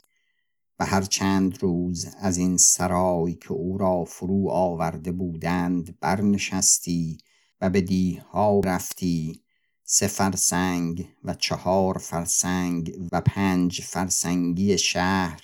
و 0.79 0.85
هر 0.85 1.01
چند 1.01 1.63
روز 1.63 2.05
از 2.19 2.37
این 2.37 2.57
سرای 2.57 3.33
که 3.33 3.51
او 3.51 3.77
را 3.77 4.03
فرو 4.03 4.49
آورده 4.49 5.11
بودند 5.11 5.99
برنشستی 5.99 7.17
و 7.61 7.69
به 7.69 7.81
دیها 7.81 8.59
رفتی. 8.59 9.41
سه 9.83 10.07
فرسنگ 10.07 11.07
و 11.23 11.33
چهار 11.33 11.97
فرسنگ 11.97 13.07
و 13.11 13.21
پنج 13.21 13.81
فرسنگی 13.81 14.77
شهر 14.77 15.41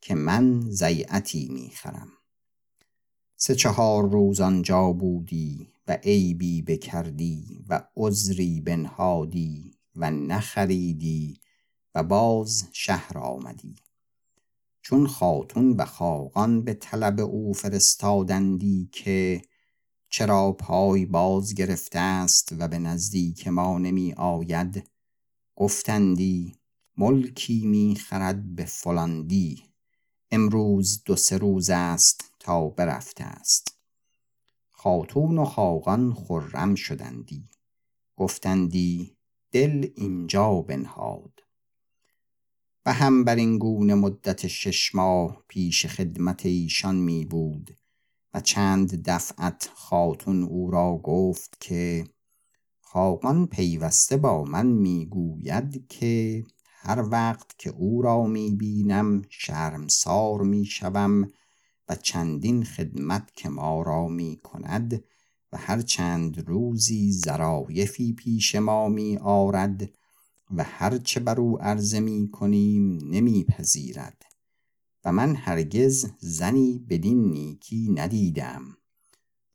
که 0.00 0.14
من 0.14 0.60
زیعتی 0.60 1.48
می‌خرم. 1.48 2.08
سه 3.36 3.54
چهار 3.54 4.10
روز 4.10 4.40
آنجا 4.40 4.92
بودی 4.92 5.72
و 5.88 5.92
عیبی 5.92 6.62
بکردی 6.62 7.64
و 7.68 7.82
عذری 7.96 8.60
بنهادی 8.60 9.78
و 9.96 10.10
نخریدی 10.10 11.40
و 11.94 12.02
باز 12.02 12.68
شهر 12.72 13.18
آمدی. 13.18 13.76
چون 14.82 15.06
خاتون 15.06 15.72
و 15.72 15.84
خاقان 15.84 16.62
به 16.62 16.74
طلب 16.74 17.20
او 17.20 17.52
فرستادندی 17.52 18.88
که 18.92 19.42
چرا 20.14 20.52
پای 20.52 21.06
باز 21.06 21.54
گرفته 21.54 21.98
است 21.98 22.54
و 22.58 22.68
به 22.68 22.78
نزدیک 22.78 23.48
ما 23.48 23.78
نمی 23.78 24.12
آید؟ 24.12 24.90
گفتندی 25.56 26.56
ملکی 26.96 27.66
می 27.66 27.96
خرد 27.96 28.54
به 28.54 28.64
فلاندی 28.64 29.62
امروز 30.30 31.02
دو 31.04 31.16
سه 31.16 31.38
روز 31.38 31.70
است 31.70 32.34
تا 32.38 32.68
برفته 32.68 33.24
است 33.24 33.78
خاتون 34.70 35.38
و 35.38 35.44
خاقان 35.44 36.14
خرم 36.14 36.74
شدندی. 36.74 37.50
گفتندی 38.16 39.16
دل 39.52 39.90
اینجا 39.96 40.54
بنهاد. 40.60 41.40
و 42.86 42.92
هم 42.92 43.24
بر 43.24 43.36
این 43.36 43.58
گونه 43.58 43.94
مدت 43.94 44.46
شش 44.46 44.94
ماه 44.94 45.44
پیش 45.48 45.86
خدمت 45.86 46.46
ایشان 46.46 46.96
می 46.96 47.24
بود. 47.24 47.81
و 48.34 48.40
چند 48.40 49.02
دفعت 49.02 49.70
خاتون 49.74 50.42
او 50.42 50.70
را 50.70 51.00
گفت 51.02 51.56
که 51.60 52.06
خاقان 52.80 53.46
پیوسته 53.46 54.16
با 54.16 54.44
من 54.44 54.66
می‌گوید 54.66 55.88
که 55.88 56.44
هر 56.84 57.08
وقت 57.10 57.58
که 57.58 57.70
او 57.70 58.02
را 58.02 58.26
می 58.26 58.50
بینم 58.50 59.22
شرمسار 59.28 60.42
می 60.42 60.64
شوم 60.64 61.28
و 61.88 61.96
چندین 61.96 62.64
خدمت 62.64 63.30
که 63.36 63.48
ما 63.48 63.82
را 63.82 64.08
می 64.08 64.40
کند 64.42 65.04
و 65.52 65.56
هر 65.56 65.82
چند 65.82 66.48
روزی 66.48 67.12
زرایفی 67.12 68.12
پیش 68.12 68.54
ما 68.54 68.88
می 68.88 69.16
آرد 69.16 69.90
و 70.50 70.64
هرچه 70.64 71.20
بر 71.20 71.40
او 71.40 71.62
عرضه 71.62 72.00
می 72.00 72.30
کنیم 72.30 72.98
نمیپذیرد. 73.10 74.31
و 75.04 75.12
من 75.12 75.36
هرگز 75.36 76.06
زنی 76.18 76.78
بدین 76.88 77.30
نیکی 77.30 77.88
ندیدم. 77.94 78.76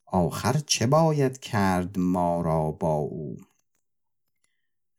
آخر 0.06 0.62
چه 0.68 0.88
باید 0.88 1.40
کرد 1.40 2.00
ما 2.00 2.42
را 2.42 2.72
با 2.72 2.96
او؟ 2.96 3.38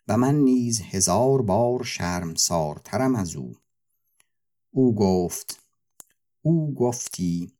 و 0.08 0.16
من 0.16 0.34
نیز 0.34 0.80
هزار 0.80 1.42
بار 1.42 1.84
شرمسارترم 1.84 3.14
از 3.14 3.36
او. 3.36 3.56
او 4.70 4.94
گفت 4.94 5.62
او 6.42 6.74
گفتی 6.74 7.52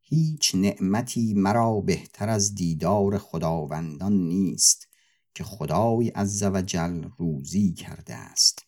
هیچ 0.00 0.54
نعمتی 0.54 1.34
مرا 1.34 1.80
بهتر 1.80 2.28
از 2.28 2.54
دیدار 2.54 3.18
خداوندان 3.18 4.12
نیست 4.12 4.88
که 5.34 5.44
خدای 5.44 6.08
عزوجل 6.08 7.08
روزی 7.18 7.72
کرده 7.72 8.14
است. 8.14 8.66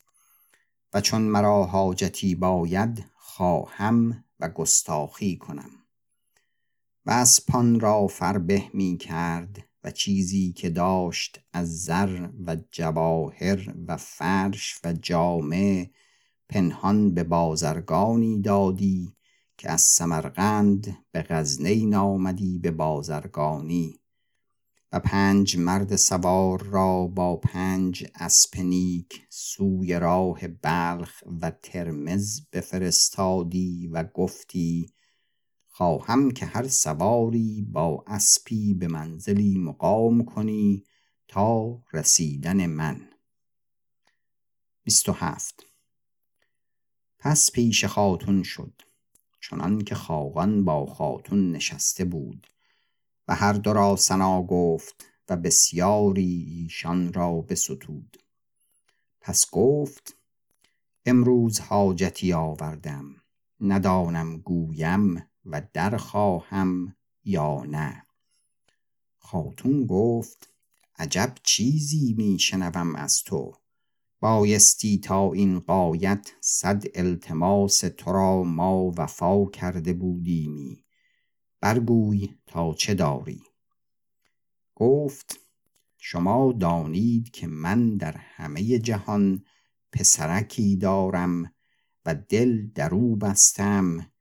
و 0.95 1.01
چون 1.01 1.23
مرا 1.23 1.65
حاجتی 1.65 2.35
باید 2.35 3.05
خواهم 3.39 4.25
و 4.41 4.49
گستاخی 4.49 5.37
کنم. 5.37 5.71
و 7.07 7.11
اسپان 7.11 7.81
را 7.81 8.07
فربه 8.07 8.63
می 8.75 8.97
کرد 8.97 9.69
و 9.85 9.91
چیزی 9.91 10.53
که 10.53 10.71
داشت 10.71 11.41
از 11.53 11.85
زر 11.85 12.29
و 12.47 12.57
جواهر 12.71 13.75
و 13.87 13.97
فرش 13.97 14.81
و 14.85 14.93
جامه 14.93 15.91
پنهان 16.49 17.15
به 17.15 17.25
بازرگانی 17.25 18.41
دادی 18.41 19.17
که 19.59 19.71
از 19.71 19.81
سمرقند 19.81 20.99
به 21.13 21.23
غزنین 21.23 21.95
آمدی 21.95 22.59
به 22.59 22.71
بازرگانی. 22.71 24.01
و 24.93 25.01
پنج 25.01 25.57
مرد 25.57 25.97
سوار 25.97 26.63
را 26.63 27.07
با 27.07 27.37
پنج 27.37 28.07
اسپنیک 28.15 29.27
سوی 29.31 29.99
راه 29.99 30.49
بلخ 30.49 31.23
و 31.41 31.51
ترمز 31.51 32.41
بفرستادی 32.53 33.89
و 33.93 34.05
گفتی 34.05 34.93
خواهم 35.69 36.31
که 36.31 36.47
هر 36.47 36.69
سواری 36.69 37.63
با 37.63 38.05
اسبی 38.07 38.75
به 38.75 38.89
منزلی 38.89 39.59
مقام 39.59 40.25
کنی 40.25 40.85
تا 41.29 41.83
رسیدن 41.93 42.67
من. 42.67 43.09
27 44.85 45.65
پس 47.19 47.51
پیش 47.51 47.85
خاتون 47.85 48.43
شد 48.43 48.83
چنان 49.41 49.85
که 49.85 49.95
خاقان 49.95 50.65
با 50.65 50.87
خاتون 50.87 51.53
نشسته 51.53 52.05
بود. 52.05 52.47
و 53.29 53.35
هر 53.35 53.53
دو 53.53 53.73
را 53.73 53.97
سنا 53.97 54.43
گفت 54.43 55.05
و 55.29 55.37
بسیاری 55.37 56.47
ایشان 56.63 57.13
را 57.13 57.41
بستود. 57.41 58.19
پس 59.21 59.51
گفت 59.51 60.17
امروز 61.07 61.61
حاجتی 61.61 62.33
آوردم 62.33 63.15
ندانم 63.61 64.39
گویم 64.39 65.27
و 65.45 65.63
در 65.73 65.97
خواهم 65.97 66.97
یا 67.25 67.65
نه. 67.65 68.07
خاتون 69.19 69.87
گفت 69.87 70.49
عجب 70.99 71.35
چیزی 71.43 72.15
میشنوم 72.19 72.95
از 72.95 73.23
تو. 73.23 73.53
بایستی 74.21 74.99
تا 74.99 75.33
این 75.33 75.61
قایت 75.61 76.33
صد 76.41 76.83
التماس 76.95 77.81
تو 77.81 78.13
را 78.13 78.43
ما 78.43 78.93
وفا 78.97 79.47
کرده 79.47 79.93
بودیمی. 79.93 80.85
برگوی 81.61 82.29
تا 82.47 82.75
چه 82.75 82.95
داری؟ 82.95 83.43
گفت 84.75 85.41
شما 85.99 86.53
دانید 86.53 87.31
که 87.31 87.47
من 87.47 87.97
در 87.97 88.17
همه 88.17 88.79
جهان 88.79 89.45
پسرکی 89.93 90.77
دارم 90.77 91.53
و 92.05 92.15
دل 92.15 92.67
در 92.67 92.95
او 92.95 93.17
بستم 93.17 94.13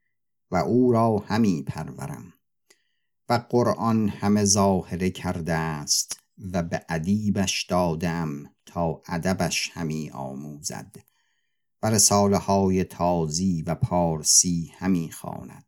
و 0.51 0.55
او 0.55 0.91
را 0.91 1.17
همی 1.17 1.63
پرورم 1.63 2.33
و 3.29 3.45
قرآن 3.49 4.09
همه 4.09 4.45
ظاهره 4.45 5.09
کرده 5.09 5.53
است 5.53 6.19
و 6.53 6.63
به 6.63 6.85
ادیبش 6.89 7.65
دادم 7.65 8.43
تا 8.65 9.01
ادبش 9.07 9.71
همی 9.73 10.09
آموزد 10.09 10.95
و 11.83 11.89
رساله 11.89 12.37
های 12.37 12.83
تازی 12.83 13.61
و 13.61 13.75
پارسی 13.75 14.73
همی 14.77 15.11
خواند. 15.11 15.66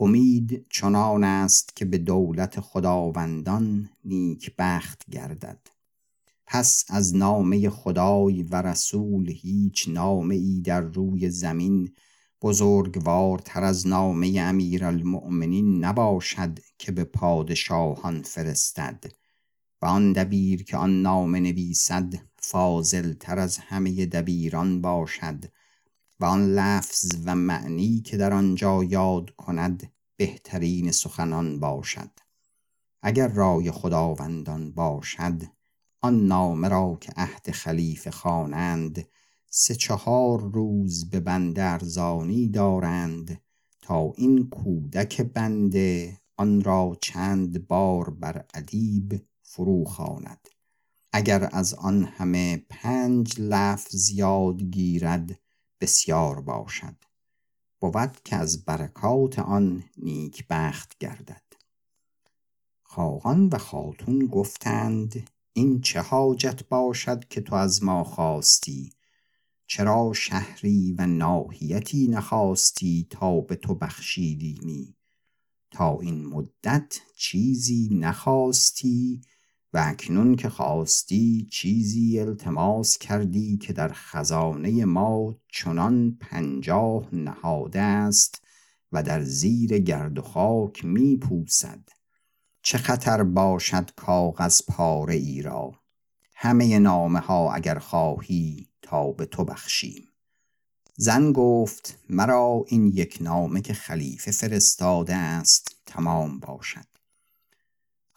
امید 0.00 0.66
چنان 0.70 1.24
است 1.24 1.76
که 1.76 1.84
به 1.84 1.98
دولت 1.98 2.60
خداوندان 2.60 3.90
نیک 4.04 4.54
بخت 4.58 5.02
گردد. 5.10 5.58
پس 6.46 6.84
از 6.88 7.16
نامه 7.16 7.70
خدای 7.70 8.42
و 8.42 8.62
رسول 8.62 9.30
هیچ 9.30 9.88
نامه 9.88 10.34
ای 10.34 10.62
در 10.64 10.80
روی 10.80 11.30
زمین 11.30 11.94
بزرگوارتر 12.42 13.64
از 13.64 13.86
نامه 13.86 14.40
امیرالمؤمنین 14.40 15.84
نباشد 15.84 16.58
که 16.78 16.92
به 16.92 17.04
پادشاهان 17.04 18.22
فرستد 18.22 19.04
و 19.82 19.86
آن 19.86 20.12
دبیر 20.12 20.64
که 20.64 20.76
آن 20.76 21.02
نامه 21.02 21.40
نویسد 21.40 22.14
فاضل 22.38 23.12
تر 23.12 23.38
از 23.38 23.58
همه 23.58 24.06
دبیران 24.06 24.80
باشد 24.80 25.44
و 26.22 26.24
آن 26.24 26.54
لفظ 26.54 27.12
و 27.24 27.34
معنی 27.34 28.00
که 28.00 28.16
در 28.16 28.32
آنجا 28.32 28.84
یاد 28.84 29.30
کند 29.30 29.92
بهترین 30.16 30.90
سخنان 30.90 31.60
باشد. 31.60 32.10
اگر 33.02 33.28
رای 33.28 33.70
خداوندان 33.70 34.72
باشد 34.72 35.42
آن 36.00 36.26
نامه 36.26 36.68
را 36.68 36.98
که 37.00 37.12
عهد 37.16 37.50
خلیفه 37.50 38.10
خوانند 38.10 39.08
سه 39.50 39.74
چهار 39.74 40.40
روز 40.40 41.10
به 41.10 41.20
بنده 41.20 41.62
ارزانی 41.62 42.48
دارند 42.48 43.40
تا 43.80 44.12
این 44.16 44.50
کودک 44.50 45.20
بنده 45.20 46.20
آن 46.36 46.60
را 46.60 46.96
چند 47.02 47.66
بار 47.66 48.10
بر 48.10 48.44
ادیب 48.54 49.26
فرو 49.42 49.84
خواند. 49.84 50.48
اگر 51.12 51.48
از 51.52 51.74
آن 51.74 52.04
همه 52.04 52.66
پنج 52.70 53.40
لفظ 53.40 54.10
یاد 54.10 54.62
گیرد 54.62 55.41
بسیار 55.82 56.40
باشد. 56.40 56.96
بود 57.80 58.22
که 58.24 58.36
از 58.36 58.64
برکات 58.64 59.38
آن 59.38 59.84
نیکبخت 59.96 60.98
گردد. 60.98 61.42
خاقان 62.82 63.48
و 63.48 63.58
خاتون 63.58 64.26
گفتند 64.26 65.30
این 65.52 65.80
چه 65.80 66.00
حاجت 66.00 66.68
باشد 66.68 67.28
که 67.28 67.40
تو 67.40 67.54
از 67.54 67.82
ما 67.82 68.04
خواستی؟ 68.04 68.92
چرا 69.66 70.12
شهری 70.12 70.94
و 70.98 71.06
ناحیتی 71.06 72.08
نخواستی 72.08 73.06
تا 73.10 73.40
به 73.40 73.56
تو 73.56 73.74
بخشیدیمی 73.74 74.96
تا 75.70 75.98
این 76.00 76.26
مدت 76.26 77.00
چیزی 77.16 77.88
نخواستی 77.92 79.20
و 79.72 79.84
اکنون 79.86 80.36
که 80.36 80.48
خواستی 80.48 81.48
چیزی 81.50 82.20
التماس 82.20 82.98
کردی 82.98 83.56
که 83.56 83.72
در 83.72 83.92
خزانه 83.92 84.84
ما 84.84 85.34
چنان 85.48 86.16
پنجاه 86.20 87.14
نهاده 87.14 87.80
است 87.80 88.42
و 88.92 89.02
در 89.02 89.22
زیر 89.22 89.78
گرد 89.78 90.18
و 90.18 90.22
خاک 90.22 90.84
می 90.84 91.16
پوسد 91.16 91.88
چه 92.62 92.78
خطر 92.78 93.22
باشد 93.22 93.90
کاغذ 93.96 94.62
پاره 94.68 95.14
ای 95.14 95.42
را؟ 95.42 95.72
همه 96.34 96.78
نامه 96.78 97.18
ها 97.18 97.52
اگر 97.52 97.78
خواهی 97.78 98.68
تا 98.82 99.12
به 99.12 99.26
تو 99.26 99.44
بخشیم. 99.44 100.08
زن 100.96 101.32
گفت 101.32 101.98
مرا 102.08 102.64
این 102.68 102.86
یک 102.86 103.18
نامه 103.20 103.60
که 103.60 103.74
خلیفه 103.74 104.30
فرستاده 104.30 105.14
است 105.14 105.76
تمام 105.86 106.40
باشد. 106.40 106.91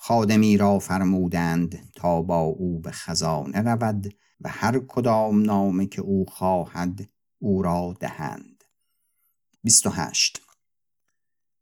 خادمی 0.08 0.58
را 0.58 0.80
فرمودند 0.80 1.92
تا 1.96 2.22
با 2.22 2.40
او 2.40 2.80
به 2.80 2.92
خزانه 2.92 3.62
رود 3.62 4.16
و 4.42 4.50
هر 4.50 4.80
کدام 4.80 5.42
نامه 5.42 5.86
که 5.86 6.02
او 6.02 6.26
خواهد 6.26 7.10
او 7.40 7.62
را 7.62 7.98
دهند. 8.00 8.64
28 9.64 10.42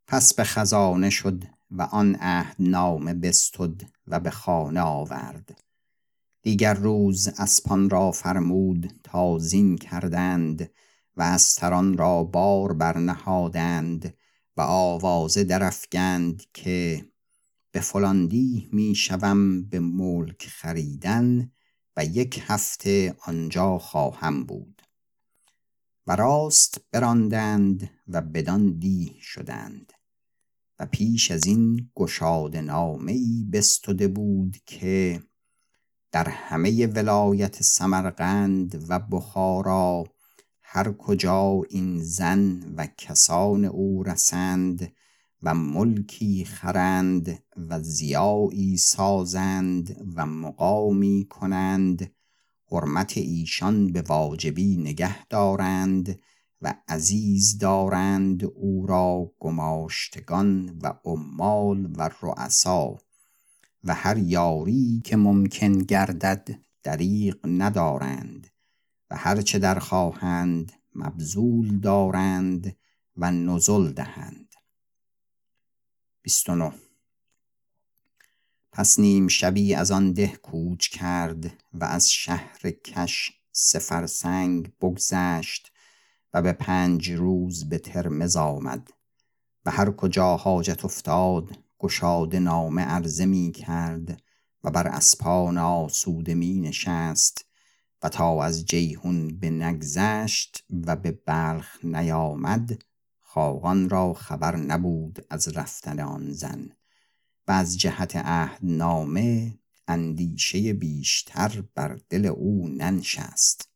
پس 0.08 0.34
به 0.34 0.44
خزانه 0.44 1.10
شد 1.10 1.44
و 1.72 1.82
آن 1.82 2.16
عهد 2.16 2.56
نامه 2.60 3.14
بستد 3.14 3.82
و 4.08 4.20
به 4.20 4.30
خانه 4.30 4.82
آورد. 4.82 5.62
دیگر 6.42 6.74
روز 6.74 7.28
اسپان 7.28 7.90
را 7.90 8.12
فرمود 8.12 8.94
تا 9.04 9.38
زین 9.40 9.78
کردند 9.78 10.72
و 11.18 11.22
استران 11.22 11.98
را 11.98 12.24
بار 12.24 12.74
برنهادند 12.74 14.14
و 14.58 14.62
آوازه 14.62 15.44
درفگند 15.44 16.44
که 16.54 17.06
به 17.74 17.80
فلاندی 17.80 18.70
می 18.72 18.96
شوم 18.96 19.64
به 19.64 19.80
ملک 19.80 20.48
خریدن 20.48 21.52
و 21.98 22.06
یک 22.06 22.44
هفته 22.48 23.16
آنجا 23.26 23.78
خواهم 23.78 24.44
بود. 24.44 24.82
و 26.08 26.16
راست 26.16 26.82
براندند 26.92 27.90
و 28.08 28.22
بدان 28.22 28.80
دی 28.80 29.18
شدند. 29.22 29.94
و 30.80 30.86
پیش 30.86 31.32
از 31.32 31.46
این 31.46 31.90
گشاد 31.96 32.58
نامه 32.58 33.12
ای 33.12 33.46
بستده 33.54 34.08
بود 34.08 34.58
که 34.66 35.24
در 36.12 36.30
همه 36.30 36.88
ولایت 36.88 37.64
سمرقند 37.64 38.86
و 38.90 39.00
بخارا 39.00 40.04
هر 40.62 40.92
کجا 40.92 41.62
این 41.70 42.04
زن 42.04 42.74
و 42.78 42.88
کسان 42.98 43.66
او 43.66 44.04
رسند 44.04 44.94
و 45.44 45.54
ملکی 45.54 46.46
خرند 46.46 47.44
و 47.70 47.80
زیایی 47.80 48.78
سازند 48.78 50.08
و 50.16 50.26
مقامی 50.26 51.28
کنند 51.30 52.12
حرمت 52.72 53.18
ایشان 53.18 53.92
به 53.92 54.02
واجبی 54.02 54.78
نگه 54.78 55.28
دارند 55.28 56.20
و 56.62 56.76
عزیز 56.88 57.58
دارند 57.58 58.44
او 58.44 58.86
را 58.88 59.32
گماشتگان 59.40 60.80
و 60.84 60.94
عمال 61.06 61.94
و 61.98 62.10
رؤسا. 62.22 62.98
و 63.84 63.94
هر 63.94 64.18
یاری 64.18 65.02
که 65.06 65.18
ممکن 65.18 65.74
گردد 65.74 66.50
دریغ 66.84 67.38
ندارند 67.44 68.48
و 69.10 69.16
هرچه 69.16 69.60
در 69.60 69.80
خواهند 69.80 70.72
مبذول 70.96 71.80
دارند 71.80 72.76
و 73.18 73.32
نزل 73.32 73.92
دهند. 73.92 74.43
29 76.24 76.74
پس 78.72 79.00
نیم 79.00 79.28
شبی 79.28 79.74
از 79.74 79.92
آن 79.92 80.14
ده 80.14 80.28
کوچ 80.28 80.90
کرد 80.90 81.64
و 81.74 81.84
از 81.84 82.12
شهر 82.12 82.72
کش 82.72 83.32
سفرسنگ 83.52 84.72
بگذشت 84.82 85.72
و 86.34 86.42
به 86.42 86.54
پنج 86.54 87.12
روز 87.12 87.70
به 87.70 87.78
ترمز 87.78 88.36
آمد 88.36 88.90
و 89.66 89.72
هر 89.72 89.92
کجا 89.92 90.38
حاجت 90.38 90.86
افتاد 90.86 91.58
گشاده 91.80 92.40
نامه 92.40 92.82
عرضه 92.82 93.26
می 93.26 93.52
کرد 93.52 94.22
و 94.64 94.72
بر 94.72 94.88
اسپان 94.88 95.58
آسوده 95.58 96.34
می 96.34 96.60
نشست 96.60 97.46
و 98.04 98.10
تا 98.10 98.44
از 98.44 98.66
جیهون 98.66 99.40
به 99.40 99.50
نگذشت 99.50 100.66
و 100.88 100.96
به 100.96 101.12
بلخ 101.12 101.86
نیامد 101.86 102.84
خاقان 103.34 103.90
را 103.90 104.14
خبر 104.14 104.56
نبود 104.56 105.26
از 105.30 105.48
رفتن 105.48 106.00
آن 106.00 106.32
زن 106.32 106.70
و 107.48 107.52
از 107.52 107.80
جهت 107.80 108.16
عهدنامه 108.16 109.60
اندیشه 109.88 110.74
بیشتر 110.74 111.64
بر 111.76 112.00
دل 112.10 112.26
او 112.26 112.68
ننشست. 112.68 113.70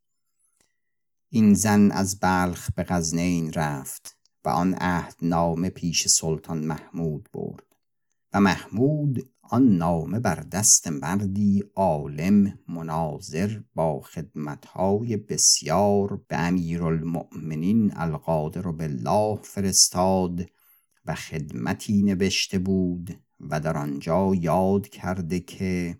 این 1.29 1.53
زن 1.53 1.91
از 1.91 2.19
بلخ 2.19 2.69
به 2.75 2.83
غزنین 2.83 3.53
رفت 3.53 4.17
و 4.45 4.49
آن 4.49 4.73
عهدنامه 4.73 5.69
پیش 5.69 6.07
سلطان 6.07 6.63
محمود 6.63 7.29
برد 7.33 7.75
و 8.33 8.39
محمود 8.39 9.29
آن 9.49 9.77
نامه 9.77 10.19
بر 10.19 10.35
دست 10.35 10.87
مردی 10.87 11.63
عالم 11.75 12.59
مناظر 12.67 13.59
با 13.75 14.01
خدمتهای 14.01 15.17
بسیار 15.17 16.21
به 16.27 16.37
امیرالمؤمنین 16.37 17.93
القادر 17.95 18.61
بالله 18.61 19.39
فرستاد 19.43 20.45
و 21.05 21.15
خدمتی 21.15 22.03
نوشته 22.03 22.59
بود 22.59 23.19
و 23.39 23.59
در 23.59 23.77
آنجا 23.77 24.35
یاد 24.35 24.87
کرده 24.87 25.39
که 25.39 25.97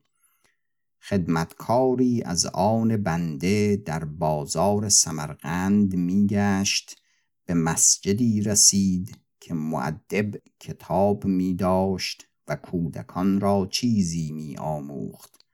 خدمتکاری 1.02 2.24
از 2.24 2.46
آن 2.46 2.98
بنده 2.98 3.76
در 3.86 4.06
بازار 4.06 4.90
سمرقند 4.90 5.96
میگشت 5.96 7.02
به 7.46 7.54
مسجدی 7.54 8.42
رسید 8.42 9.18
که 9.40 9.54
معدب 9.54 10.36
کتاب 10.60 11.26
می 11.26 11.56
داشت 11.56 12.27
و 12.48 12.56
کودکان 12.56 13.40
را 13.40 13.68
چیزی 13.72 14.32
می 14.32 14.58
آموخت 14.58 15.46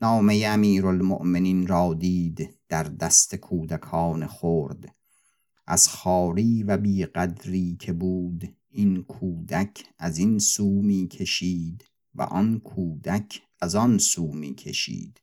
نامه 0.00 0.44
امیرالمؤمنین 0.46 1.66
را 1.66 1.94
دید 1.94 2.58
در 2.68 2.82
دست 2.82 3.34
کودکان 3.34 4.26
خورد 4.26 4.94
از 5.66 5.88
خاری 5.88 6.62
و 6.62 6.76
بیقدری 6.76 7.76
که 7.80 7.92
بود 7.92 8.56
این 8.70 9.02
کودک 9.02 9.84
از 9.98 10.18
این 10.18 10.38
سو 10.38 10.82
می 10.82 11.08
کشید 11.08 11.84
و 12.14 12.22
آن 12.22 12.60
کودک 12.60 13.42
از 13.60 13.74
آن 13.74 13.98
سو 13.98 14.32
می 14.32 14.54
کشید 14.54 15.20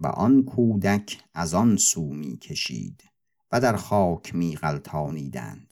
و 0.00 0.06
آن 0.06 0.42
کودک 0.42 1.24
از 1.34 1.54
آن 1.54 1.76
سو 1.76 2.12
می 2.12 2.36
کشید 2.36 3.04
و 3.52 3.60
در 3.60 3.76
خاک 3.76 4.34
می 4.34 4.56
غلطانیدند 4.56 5.69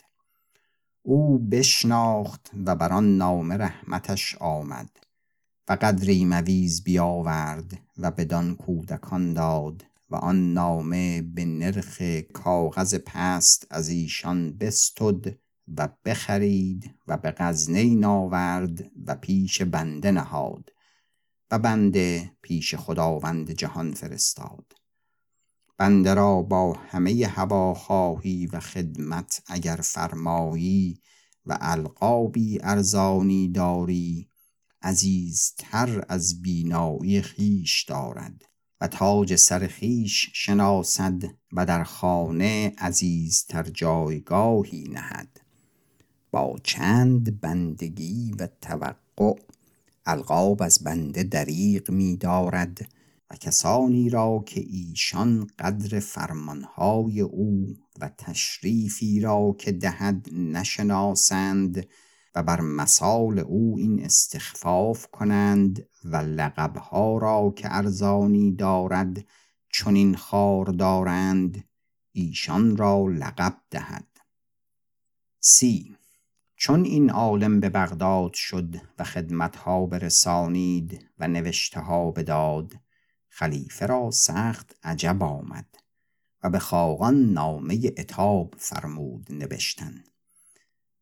او 1.11 1.39
بشناخت 1.39 2.51
و 2.67 2.77
بر 2.77 2.93
آن 2.93 3.17
نامه 3.17 3.57
رحمتش 3.57 4.37
آمد 4.41 4.91
و 5.69 5.79
قدری 5.81 6.25
مویز 6.25 6.85
بیاورد 6.85 7.79
و 7.99 8.11
بدان 8.11 8.57
کودکان 8.57 9.33
داد 9.33 9.85
و 10.11 10.17
آن 10.17 10.53
نامه 10.53 11.23
به 11.23 11.45
نرخ 11.45 12.03
کاغذ 12.33 12.95
پست 12.95 13.67
از 13.71 13.89
ایشان 13.89 14.59
بستد 14.59 15.39
و 15.77 15.89
بخرید 16.05 16.95
و 17.07 17.17
به 17.17 17.35
غزنین 17.39 18.05
آورد 18.05 18.91
و 19.07 19.15
پیش 19.15 19.63
بنده 19.63 20.11
نهاد 20.11 20.73
و 21.51 21.59
بنده 21.59 22.33
پیش 22.43 22.75
خداوند 22.75 23.51
جهان 23.51 23.93
فرستاد. 23.95 24.78
بنده 25.79 26.15
را 26.15 26.43
با 26.43 26.73
همه 26.73 27.27
هواخواهی 27.27 28.47
و 28.47 28.61
خدمت 28.61 29.43
اگر 29.47 29.77
فرمایی 29.77 31.01
و 31.47 31.59
القابی 31.61 32.59
ارزانی 32.63 33.49
داری 33.49 34.29
عزیزتر 34.83 36.05
از 36.09 36.43
بینایی 36.43 37.23
خیش 37.23 37.85
دارد 37.85 38.43
و 38.81 38.89
تاج 38.89 39.35
سر 39.35 39.67
خیش 39.67 40.31
شناسد 40.35 41.23
و 41.53 41.67
در 41.67 41.85
خانه 41.85 42.73
عزیزتر 42.79 43.63
جایگاهی 43.63 44.85
نهد. 44.89 45.41
با 46.31 46.57
چند 46.63 47.41
بندگی 47.41 48.33
و 48.39 48.49
توقع 48.61 49.35
القاب 50.07 50.63
از 50.63 50.85
بنده 50.85 51.23
دریغ 51.23 51.91
می 51.91 52.17
دارد 52.17 52.98
و 53.31 53.37
کسانی 53.37 54.11
را 54.11 54.45
که 54.47 54.61
ایشان 54.61 55.47
قدر 55.59 56.01
فرمانهای 56.01 57.21
او 57.21 57.67
و 58.01 58.11
تشریفی 58.19 59.21
را 59.21 59.57
که 59.59 59.73
دهد 59.73 60.29
نشناسند 60.33 61.87
و 62.35 62.43
بر 62.43 62.61
مثال 62.61 63.39
او 63.39 63.79
این 63.79 64.05
استخفاف 64.05 65.07
کنند 65.07 65.89
و 66.05 66.17
لقبها 66.17 67.19
را 67.19 67.53
که 67.57 67.77
ارزانی 67.77 68.53
دارد 68.53 69.25
چنین 69.73 70.17
خار 70.17 70.65
دارند 70.67 71.65
ایشان 72.13 72.77
را 72.77 73.07
لقب 73.07 73.57
دهد. 73.71 74.07
سی. 75.41 75.97
چون 76.57 76.85
این 76.85 77.11
عالم 77.11 77.61
به 77.61 77.69
بغداد 77.69 78.33
شد 78.35 78.77
و 78.99 79.05
خدمتها 79.05 79.87
برسانید 79.87 81.07
و 81.19 81.29
نوشتها 81.29 82.11
بداد 82.11 82.73
خلیفه 83.39 83.87
را 83.87 84.11
سخت 84.11 84.77
عجب 84.83 85.23
آمد 85.23 85.67
و 86.43 86.51
به 86.51 86.59
خاقان 86.59 87.33
نامه 87.33 87.93
اتاب 87.99 88.55
فرمود 88.59 89.27
نوشتن 89.31 90.05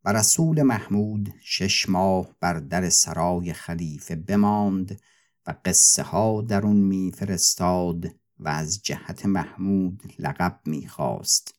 و 0.04 0.12
رسول 0.12 0.62
محمود 0.62 1.34
شش 1.40 1.88
ماه 1.88 2.28
بر 2.40 2.54
در 2.54 2.88
سرای 2.88 3.52
خلیفه 3.52 4.16
بماند 4.16 5.00
و 5.46 5.54
قصه 5.64 6.02
ها 6.02 6.42
در 6.42 6.62
اون 6.62 6.76
میفرستاد 6.76 8.06
و 8.38 8.48
از 8.48 8.82
جهت 8.82 9.26
محمود 9.26 10.02
لقب 10.18 10.60
می‌خواست. 10.66 11.54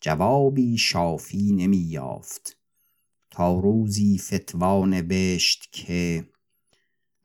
جوابی 0.00 0.78
شافی 0.78 1.52
نمی 1.52 1.76
یافت 1.76 2.56
تا 3.30 3.60
روزی 3.60 4.18
فتوا 4.18 4.86
نبشت 4.86 5.68
که 5.72 6.28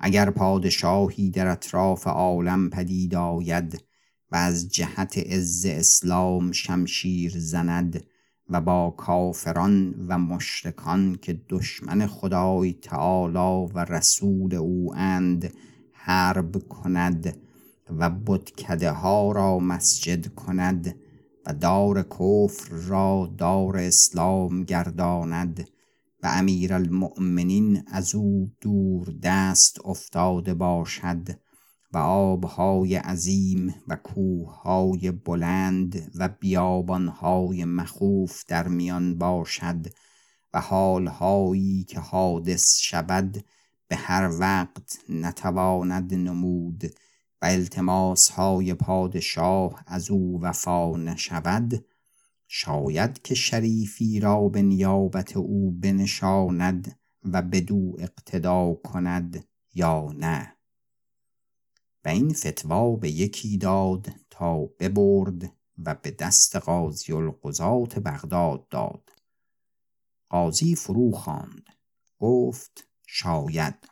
اگر 0.06 0.30
پادشاهی 0.30 1.30
در 1.30 1.48
اطراف 1.48 2.08
عالم 2.08 2.70
پدید 2.70 3.16
آید 3.16 3.84
و 4.32 4.36
از 4.36 4.70
جهت 4.70 5.18
عز 5.18 5.66
اسلام 5.66 6.52
شمشیر 6.52 7.34
زند 7.38 8.04
و 8.50 8.62
با 8.62 8.90
کافران 8.98 9.96
و 10.08 10.18
مشرکان 10.18 11.18
که 11.22 11.42
دشمن 11.50 12.08
خدای 12.08 12.74
تعالی 12.74 13.72
و 13.74 13.80
رسول 13.80 14.56
او 14.56 14.96
اند 14.96 15.54
حرب 15.92 16.68
کند 16.68 17.38
و 18.00 18.10
بتکده 18.10 18.92
ها 18.92 19.32
را 19.32 19.60
مسجد 19.60 20.28
کند 20.28 20.96
و 21.46 21.54
دار 21.54 22.04
کفر 22.04 22.76
را 22.76 23.34
دار 23.38 23.78
اسلام 23.78 24.64
گرداند 24.64 25.68
و 26.24 26.28
امیر 26.28 26.74
المؤمنین 26.74 27.84
از 27.88 28.16
او 28.16 28.52
دور 28.62 29.14
دست 29.24 29.86
افتاده 29.86 30.54
باشد 30.54 31.30
و 31.94 31.98
آبهای 31.98 32.96
عظیم 32.96 33.76
و 33.88 33.96
کوههای 33.96 35.12
بلند 35.12 36.12
و 36.16 36.30
بیابانهای 36.40 37.66
مخوف 37.66 38.44
در 38.48 38.68
میان 38.68 39.18
باشد 39.18 39.88
و 40.54 40.62
حالهایی 40.62 41.84
که 41.84 42.00
حادث 42.00 42.78
شود 42.78 43.46
به 43.88 43.96
هر 43.96 44.30
وقت 44.40 45.00
نتواند 45.10 46.14
نمود 46.14 46.84
و 47.42 47.46
التماس 47.46 48.30
های 48.30 48.74
پادشاه 48.74 49.84
از 49.88 50.12
او 50.12 50.42
وفا 50.42 50.98
نشود 50.98 51.86
شاید 52.56 53.22
که 53.22 53.36
شریفی 53.36 54.20
را 54.20 54.50
به 54.50 54.62
نیابت 54.62 55.38
او 55.38 55.72
بنشاند 55.72 57.00
و 57.24 57.42
بدو 57.42 57.96
اقتدا 58.00 58.74
کند 58.74 59.48
یا 59.74 60.12
نه. 60.16 60.58
و 62.06 62.10
این 62.10 62.34
فتوا 62.34 62.96
به 62.96 63.12
یکی 63.12 63.58
داد 63.58 64.10
تا 64.30 64.58
ببرد 64.58 65.56
و 65.78 65.96
به 65.96 66.12
دست 66.12 66.56
قاضی 66.56 67.14
القضات 67.14 68.00
بغداد 68.00 68.68
داد. 68.68 69.10
قاضی 70.30 70.76
فرو 70.76 71.12
خواند. 71.12 71.70
گفت 72.20 72.88
شاید. 73.08 73.90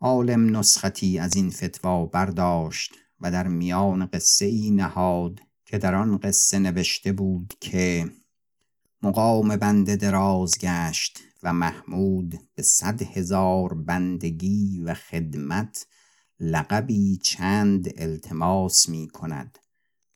عالم 0.00 0.56
نسختی 0.56 1.18
از 1.18 1.36
این 1.36 1.50
فتوا 1.50 2.06
برداشت 2.06 2.94
و 3.20 3.30
در 3.30 3.48
میان 3.48 4.06
قصه 4.06 4.46
ای 4.46 4.70
نهاد 4.70 5.49
که 5.70 5.78
در 5.78 5.94
آن 5.94 6.16
قصه 6.16 6.58
نوشته 6.58 7.12
بود 7.12 7.54
که 7.60 8.10
مقام 9.02 9.56
بنده 9.56 9.96
دراز 9.96 10.58
گشت 10.58 11.18
و 11.42 11.52
محمود 11.52 12.40
به 12.54 12.62
صد 12.62 13.02
هزار 13.02 13.74
بندگی 13.74 14.80
و 14.80 14.94
خدمت 14.94 15.86
لقبی 16.40 17.16
چند 17.16 17.92
التماس 17.96 18.88
می 18.88 19.08
کند. 19.08 19.58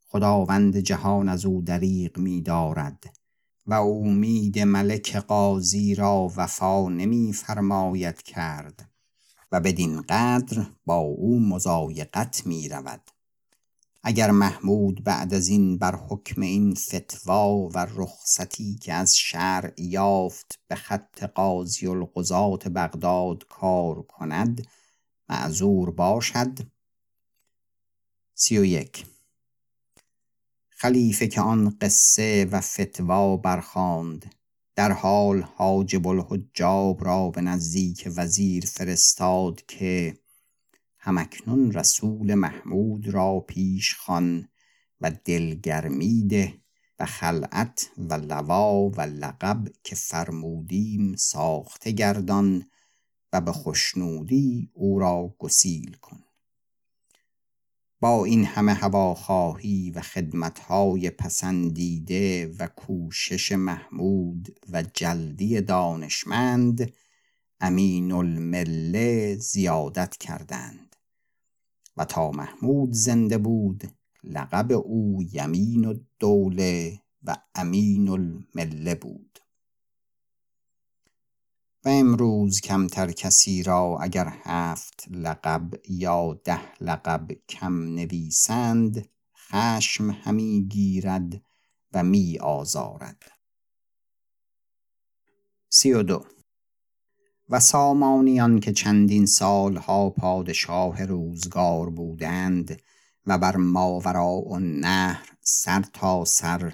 خداوند 0.07 0.77
جهان 0.77 1.29
از 1.29 1.45
او 1.45 1.62
دریغ 1.62 2.19
می 2.19 2.43
دارد 2.43 3.05
و 3.67 3.75
امید 3.75 4.59
ملک 4.59 5.17
قاضی 5.17 5.95
را 5.95 6.33
وفا 6.37 6.88
نمی 6.88 7.33
فرماید 7.33 8.23
کرد 8.23 8.90
و 9.53 9.61
بدین 9.61 10.03
قدر 10.03 10.67
با 10.87 10.97
او 10.97 11.40
مزایقت 11.40 12.47
می 12.47 12.69
رود. 12.69 13.13
اگر 14.07 14.31
محمود 14.31 15.05
بعد 15.05 15.35
از 15.35 15.49
این 15.49 15.79
بر 15.79 15.97
حکم 15.97 16.40
این 16.40 16.75
فتوا 16.75 17.69
و 17.69 17.79
رخصتی 17.79 18.75
که 18.75 18.93
از 18.93 19.17
شرع 19.17 19.73
یافت 19.79 20.59
به 20.69 20.75
خط 20.75 21.25
قاضی 21.25 21.87
القضات 21.87 22.69
بغداد 22.69 23.47
کار 23.49 24.03
کند 24.03 24.67
معذور 25.29 25.90
باشد. 25.90 26.59
سی 28.35 28.59
و 28.59 28.64
یک. 28.64 29.07
خلیفه 30.71 31.29
که 31.29 31.40
آن 31.40 31.77
قصه 31.81 32.45
و 32.45 32.61
فتوا 32.61 33.37
برخاند 33.37 34.35
در 34.77 34.93
حال 34.93 35.43
حاجب 35.43 36.07
الحجاب 36.07 37.05
را 37.05 37.31
به 37.31 37.40
نزدیک 37.40 38.09
وزیر 38.17 38.67
فرستاد 38.67 39.67
که 39.67 40.19
همکنون 41.07 41.73
رسول 41.73 42.35
محمود 42.35 43.09
را 43.09 43.40
پیش 43.40 43.95
خوان 43.95 44.49
و 45.01 45.11
دلگرمیده 45.25 46.55
و 46.99 47.07
خلعت 47.07 47.90
و 47.99 48.14
لوا 48.14 48.88
و 48.88 49.01
لقب 49.01 49.69
که 49.83 49.95
فرمودیم 49.95 51.17
ساخته 51.17 51.90
گردان 51.90 52.67
و 53.33 53.40
به 53.40 53.53
خوشنودی 53.53 54.71
او 54.73 54.99
را 54.99 55.35
گسیل 55.38 55.93
کن. 55.93 56.21
با 58.01 58.25
این 58.25 58.45
همه 58.45 58.75
هواخواهی 58.75 59.90
و 59.90 60.01
خدمتهای 60.01 61.11
پسندیده 61.11 62.55
و 62.59 62.67
کوشش 62.67 63.53
محمود 63.53 64.59
و 64.71 64.83
جلدی 64.83 65.61
دانشمند 65.61 66.93
امین 67.61 68.12
المله 68.12 69.35
زیادت 69.35 70.17
کردند. 70.17 70.84
و 71.97 72.05
تا 72.05 72.31
محمود 72.31 72.93
زنده 72.93 73.39
بود 73.39 73.85
لقب 74.25 74.73
او 74.73 75.23
یمین 75.33 75.87
الدوله 75.87 77.01
و 77.23 77.37
امین 77.55 78.09
المله 78.09 78.95
بود. 78.95 79.39
و 81.85 81.89
امروز 81.89 82.61
کمتر 82.61 83.11
کسی 83.13 83.63
را 83.63 83.99
اگر 84.01 84.33
هفت 84.43 85.05
لقب 85.11 85.75
یا 85.89 86.41
ده 86.45 86.83
لقب 86.83 87.33
کم 87.49 87.75
نویسند 87.75 89.09
خشم 89.37 90.11
همی 90.11 90.67
گیرد 90.71 91.43
و 91.93 92.03
می 92.03 92.39
آزارد. 92.39 93.23
سی 95.69 95.93
و 95.93 96.03
دو 96.03 96.25
و 97.49 97.61
سامانیان 97.61 98.61
که 98.61 98.73
چندین 98.73 99.27
سالها 99.27 100.11
پادشاه 100.11 101.05
روزگار 101.05 101.91
بودند 101.91 102.83
و 103.27 103.39
بر 103.39 103.57
ماوراء 103.57 104.53
النهر 104.55 105.29
سر 105.41 105.85
تا 105.93 106.25
سر 106.25 106.73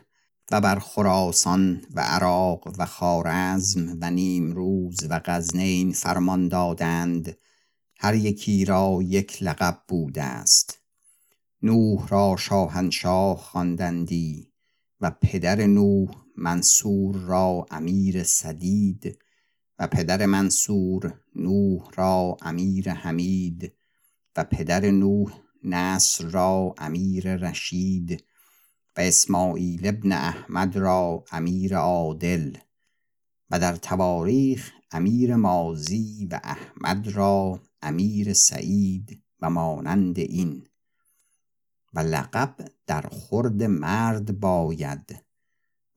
و 0.51 0.61
بر 0.61 0.79
خراسان 0.79 1.83
و 1.95 2.01
عراق 2.01 2.75
و 2.79 2.87
خوارزم 2.87 3.99
و 4.01 4.11
نیمروز 4.11 4.97
و 5.11 5.21
غزنین 5.25 5.93
فرمان 5.93 6.49
دادند 6.49 7.37
هر 7.99 8.15
یکی 8.15 8.65
را 8.65 8.99
یک 9.03 9.43
لقب 9.43 9.79
بوده 9.89 10.23
است. 10.23 10.79
نوح 11.63 12.09
را 12.09 12.37
شاهنشاه 12.39 13.37
خواندندی 13.37 14.53
و 15.01 15.11
پدر 15.11 15.67
نوح 15.67 16.11
منصور 16.37 17.17
را 17.17 17.67
امیر 17.71 18.23
سدید 18.23 19.19
و 19.81 19.87
پدر 19.87 20.27
منصور 20.27 21.21
نوح 21.37 21.91
را 21.95 22.37
امیر 22.43 22.91
حمید 22.91 23.73
و 24.37 24.45
پدر 24.45 24.91
نوح 24.91 25.33
نصر 25.65 26.25
را 26.25 26.75
امیر 26.79 27.37
رشید 27.37 28.25
و 28.97 29.01
اسماعیل 29.01 29.87
ابن 29.87 30.13
احمد 30.13 30.77
را 30.77 31.25
امیر 31.33 31.77
عادل 31.77 32.57
و 33.51 33.59
در 33.59 33.77
تواریخ 33.77 34.73
امیر 34.91 35.37
مازی 35.37 36.29
و 36.31 36.41
احمد 36.45 37.09
را 37.09 37.61
امیر 37.83 38.33
سعید 38.33 39.23
و 39.41 39.51
مانند 39.51 40.19
این 40.19 40.67
و 41.95 42.01
لقب 42.01 42.55
در 42.87 43.03
خورد 43.03 43.63
مرد 43.63 44.41
باید. 44.41 45.30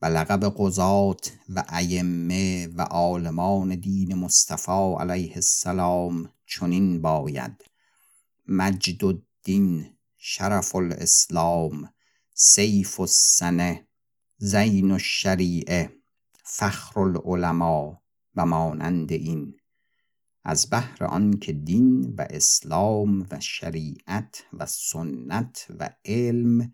لقب 0.08 0.54
قضات 0.56 1.32
و 1.48 1.64
ائمه 1.68 2.66
و 2.66 2.82
عالمان 2.82 3.74
دین 3.74 4.14
مصطفی 4.14 4.94
علیه 5.00 5.32
السلام 5.34 6.30
چنین 6.46 7.02
باید 7.02 7.64
مجد 8.48 9.04
الدین 9.04 9.96
شرف 10.16 10.76
الاسلام 10.76 11.88
سیف 12.34 13.00
السنه 13.00 13.86
زین 14.36 14.90
الشریعه 14.90 15.92
فخر 16.44 17.00
العلما 17.00 18.02
و 18.36 18.46
مانند 18.46 19.12
این. 19.12 19.56
از 20.44 20.70
بهر 20.70 21.04
آنکه 21.04 21.52
دین 21.52 22.14
و 22.18 22.26
اسلام 22.30 23.26
و 23.30 23.40
شریعت 23.40 24.44
و 24.52 24.66
سنت 24.66 25.66
و 25.78 25.90
علم 26.04 26.72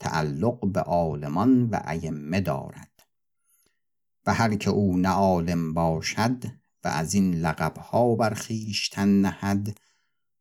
تعلق 0.00 0.72
به 0.72 0.80
عالمان 0.80 1.70
و 1.70 1.80
ائمه 1.84 2.40
دارد. 2.40 2.90
و 4.26 4.34
هر 4.34 4.54
که 4.54 4.70
او 4.70 4.96
نه 4.96 5.08
عالم 5.08 5.74
باشد 5.74 6.44
و 6.84 6.88
از 6.88 7.14
این 7.14 7.34
لقبها 7.34 8.14
بر 8.14 8.34
خویشتن 8.34 9.08
نهد 9.08 9.78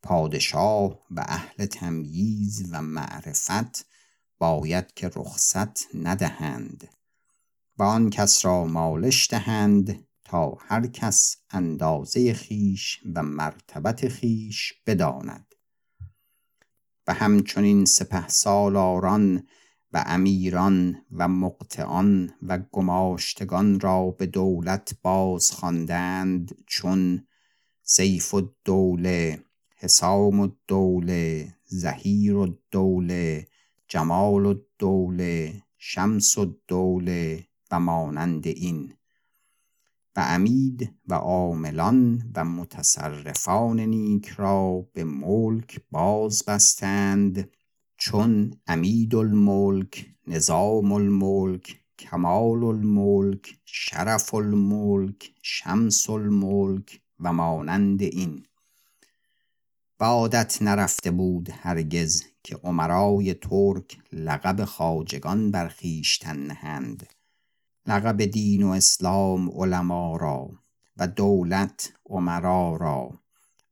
پادشاه 0.04 1.00
و 1.12 1.26
اهل 1.28 1.66
تمییز 1.66 2.68
و 2.72 2.82
معرفت 2.82 3.86
باید 4.38 4.94
که 4.94 5.12
رخصت 5.16 5.96
ندهند. 5.96 6.88
و 7.78 7.84
آن 7.84 8.10
کس 8.10 8.46
را 8.46 8.66
مالش 8.66 9.30
دهند 9.30 10.08
تا 10.24 10.58
هر 10.60 10.88
کس 10.88 11.38
اندازه 11.50 12.34
خیش 12.34 13.00
و 13.16 13.24
مرتبت 13.24 14.08
خیش 14.08 14.74
بداند. 14.86 15.49
و 17.10 17.14
همچنین 17.14 17.86
سپه 17.86 18.28
سالاران 18.28 19.48
و 19.94 20.04
امیران 20.08 21.02
و 21.12 21.28
مقطعان 21.28 22.34
و 22.42 22.60
گماشتگان 22.72 23.80
را 23.80 24.12
به 24.12 24.26
دولت 24.26 24.94
باز 25.02 25.52
خواندند 25.52 26.64
چون 26.68 27.28
سیف 27.84 28.34
الدوله 28.34 29.44
حسام 29.76 30.40
الدوله 30.40 31.54
زهیر 31.66 32.38
الدوله 32.38 33.48
جمال 33.88 34.46
الدوله 34.46 35.64
شمس 35.78 36.38
الدوله 36.38 37.48
و 37.72 37.80
مانند 37.80 38.48
این. 38.48 38.94
عمید 40.20 40.94
و 41.08 41.14
عاملان 41.14 42.32
و 42.36 42.46
متصرفان 42.46 43.80
نیک 43.80 44.28
را 44.28 44.88
به 44.94 45.04
ملک 45.04 45.82
باز 45.92 46.44
بستند 46.48 47.50
چون 47.98 48.54
عمید 48.68 49.16
الملک 49.16 50.16
نظام 50.28 50.92
الملک 50.92 51.80
کمال 52.00 52.64
الملک 52.64 53.58
شرف 53.66 54.34
الملک 54.34 55.34
شمس 55.42 56.10
الملک 56.10 57.02
و 57.20 57.34
مانند 57.34 58.02
این. 58.02 58.46
و 60.00 60.04
عادت 60.04 60.62
نرفته 60.62 61.12
بود 61.12 61.50
هرگز 61.50 62.24
که 62.44 62.56
عمرای 62.56 63.34
ترک 63.34 63.98
لقب 64.14 64.66
خاجگان 64.66 65.52
بر 65.52 65.68
خویشتن 65.68 66.38
نهند. 66.38 67.08
لقب 67.90 68.22
دین 68.22 68.64
و 68.64 68.70
اسلام 68.70 69.50
علما 69.50 70.18
را 70.18 70.50
و 70.98 71.08
دولت 71.08 71.94
عمرا 72.06 72.76
را 72.76 73.20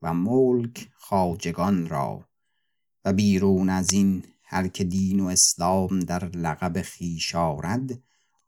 و 0.02 0.14
ملک 0.14 0.90
خاجگان 0.96 1.88
را 1.88 2.30
و 3.06 3.14
بیرون 3.14 3.70
از 3.70 3.94
این 3.94 4.24
هر 4.44 4.68
که 4.68 4.84
دین 4.84 5.20
و 5.20 5.26
اسلام 5.26 6.00
در 6.00 6.26
لقب 6.26 6.82
خویش 6.82 7.36
آرد 7.36 8.00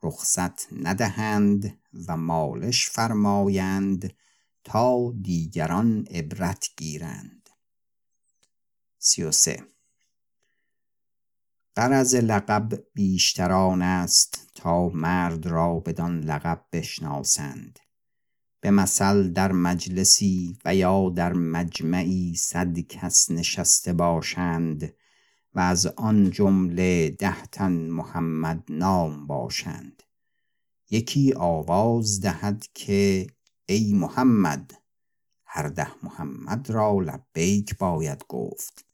رخصت 0.04 0.74
ندهند 0.74 1.80
و 2.08 2.18
مالش 2.18 2.90
فرمایند 2.90 4.14
تا 4.64 5.14
دیگران 5.22 6.08
عبرت 6.12 6.70
گیرند. 6.78 7.50
سی 8.98 9.24
و 9.24 9.32
سه 9.32 9.64
غرض 11.76 12.16
لقب 12.16 12.84
بیشتران 12.94 13.82
است 13.82 14.52
تا 14.56 14.90
مرد 14.90 15.48
را 15.48 15.80
بدان 15.80 16.20
لقب 16.20 16.66
بشناسند. 16.74 17.80
به 18.62 18.72
مثل 18.72 19.30
در 19.30 19.52
مجلسی 19.52 20.58
و 20.66 20.76
یا 20.76 21.10
در 21.10 21.34
مجمعی 21.34 22.36
صد 22.36 22.80
کس 22.80 23.32
نشسته 23.32 23.94
باشند 23.94 24.94
و 25.54 25.60
از 25.60 25.86
آن 25.86 26.32
جمله 26.32 27.10
ده 27.10 27.46
تن 27.46 27.72
محمد 27.72 28.64
نام 28.70 29.28
باشند. 29.28 30.04
یکی 30.90 31.34
آواز 31.34 32.22
دهد 32.22 32.66
که 32.74 33.28
ای 33.66 33.94
محمد 33.94 34.74
هر 35.46 35.68
ده 35.68 36.06
محمد 36.06 36.70
را 36.70 37.00
لبیک 37.00 37.78
باید 37.78 38.24
گفت. 38.28 38.89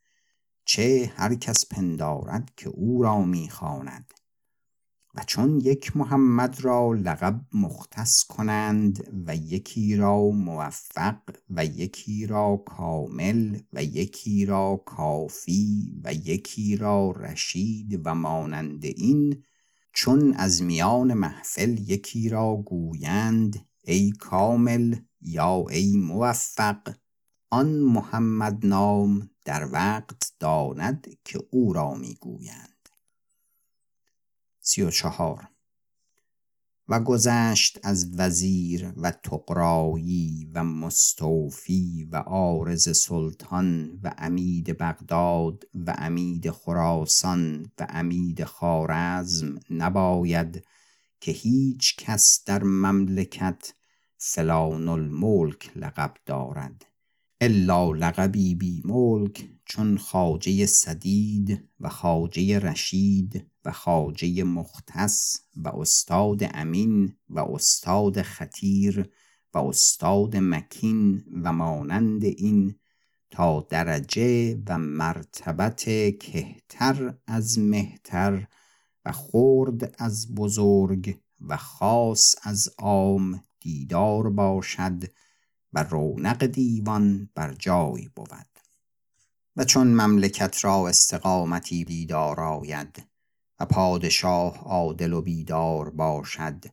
چه 0.66 1.14
هر 1.16 1.36
کس 1.36 1.66
پندارد 1.66 2.52
که 2.58 2.70
او 2.70 3.04
را 3.04 3.22
می‌خواند. 3.22 4.14
و 5.16 5.24
چون 5.28 5.60
یک 5.60 5.98
محمد 5.98 6.62
را 6.62 6.94
لقب 6.94 7.42
مختص 7.54 8.24
کنند 8.24 9.24
و 9.28 9.36
یکی 9.36 9.96
را 9.96 10.30
موفق 10.30 11.20
و 11.50 11.66
یکی 11.66 12.28
را 12.28 12.64
کامل 12.66 13.60
و 13.74 13.84
یکی 13.84 14.46
را 14.46 14.84
کافی 14.86 15.94
و 16.04 16.14
یکی 16.14 16.76
را 16.76 17.12
رشید 17.12 18.02
و 18.04 18.16
مانند 18.16 18.86
این 18.86 19.44
چون 19.94 20.34
از 20.34 20.64
میان 20.64 21.14
محفل 21.14 21.90
یکی 21.90 22.30
را 22.30 22.56
گویند 22.56 23.66
ای 23.84 24.12
کامل 24.12 24.96
یا 25.22 25.66
ای 25.70 25.98
موفق 25.98 26.96
آن 27.50 27.80
محمد 27.80 28.66
نام 28.66 29.30
در 29.46 29.70
وقت 29.72 30.34
داند 30.40 31.08
که 31.26 31.40
او 31.52 31.74
را 31.74 31.94
می‌گویند. 31.94 32.90
سی 34.60 34.82
و 34.82 34.92
چهار. 34.92 35.48
و 36.88 37.00
گذشت 37.00 37.80
از 37.84 38.20
وزیر 38.20 38.94
و 38.98 39.12
تقرایی 39.12 40.50
و 40.54 40.64
مستوفی 40.64 42.08
و 42.12 42.18
عارض 42.18 42.98
سلطان 42.98 44.00
و 44.04 44.16
امید 44.18 44.78
بغداد 44.78 45.64
و 45.74 45.96
امید 45.98 46.52
خراسان 46.52 47.72
و 47.80 47.88
امید 47.90 48.44
خارزم 48.44 49.60
نباید 49.70 50.66
که 51.20 51.32
هیچ 51.32 51.96
کس 51.96 52.44
در 52.46 52.64
مملکت 52.64 53.74
فلان 54.18 54.90
الملک 54.90 55.72
لقب 55.78 56.14
دارد. 56.26 56.86
الا 57.46 57.92
لقبی 57.92 58.56
بی 58.56 58.82
ملک 58.86 59.50
چون 59.66 59.98
خاجه 59.98 60.66
سدید 60.66 61.70
و 61.80 61.90
خاجه 61.90 62.60
رشید 62.60 63.46
و 63.66 63.72
خاجه 63.72 64.44
مختص 64.44 65.38
و 65.56 65.68
استاد 65.68 66.40
امین 66.54 67.16
و 67.30 67.40
استاد 67.40 68.22
خطیر 68.22 69.10
و 69.54 69.58
استاد 69.58 70.38
مکین 70.38 71.24
و 71.44 71.54
مانند 71.54 72.24
این 72.24 72.76
تا 73.30 73.68
درجه 73.70 74.62
و 74.68 74.78
مرتبت 74.78 75.84
کهتر 76.20 77.14
از 77.28 77.60
مهتر 77.60 78.48
و 79.06 79.12
خرد 79.12 79.96
از 79.98 80.36
بزرگ 80.36 81.18
و 81.42 81.58
خاص 81.58 82.36
از 82.44 82.70
عام 82.78 83.44
دیدار 83.60 84.30
باشد 84.30 85.04
و 85.76 85.84
رونق 85.84 86.46
دیوان 86.46 87.30
بر 87.36 87.54
جای 87.54 88.10
بود. 88.16 88.56
و 89.56 89.64
چون 89.64 89.88
مملکت 89.88 90.66
را 90.66 90.88
استقامتی 90.88 91.86
بیدار 91.86 92.40
آید 92.40 93.08
و 93.60 93.66
پادشاه 93.66 94.58
عادل 94.58 95.14
و 95.14 95.22
بیدار 95.22 95.90
باشد 95.90 96.66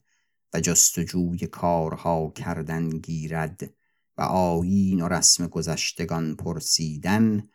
و 0.55 0.61
جستجوی 0.61 1.39
کارها 1.39 2.33
کردن 2.37 2.89
گیرد 2.89 3.71
و 4.17 4.23
آیین 4.23 5.01
و 5.03 5.09
رسم 5.09 5.47
گذشتگان 5.47 6.37
پرسیدن 6.37 7.49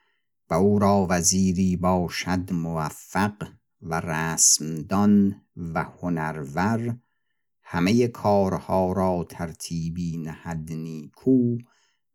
و 0.50 0.54
او 0.54 0.80
را 0.80 1.08
وزیری 1.10 1.76
باشد 1.76 2.54
موفق 2.54 3.48
و 3.82 4.00
رسمدان 4.00 5.42
و 5.58 5.84
هنرور 5.84 6.98
همه 7.70 8.08
کارها 8.08 8.92
را 8.92 9.26
ترتیبی 9.30 10.18
نهد 10.18 10.72
نیکو 10.72 11.58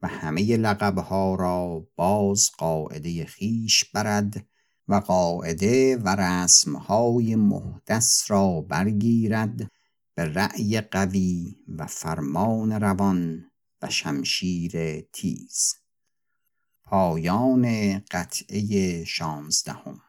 و 0.02 0.08
همه 0.08 0.56
لقبها 0.56 1.34
را 1.34 1.86
باز 1.96 2.50
قاعده 2.58 3.24
خیش 3.24 3.84
برد 3.84 4.46
و 4.88 4.94
قاعده 4.94 5.96
و 5.96 6.08
رسمهای 6.08 7.36
محدث 7.36 8.30
را 8.30 8.60
برگیرد 8.60 9.70
به 10.14 10.24
رأی 10.24 10.80
قوی 10.80 11.56
و 11.68 11.86
فرمان 11.86 12.72
روان 12.72 13.50
و 13.82 13.90
شمشیر 13.90 15.00
تیز. 15.00 15.74
پایان 16.84 17.98
قطعه 17.98 19.04
شانزدهم. 19.04 20.00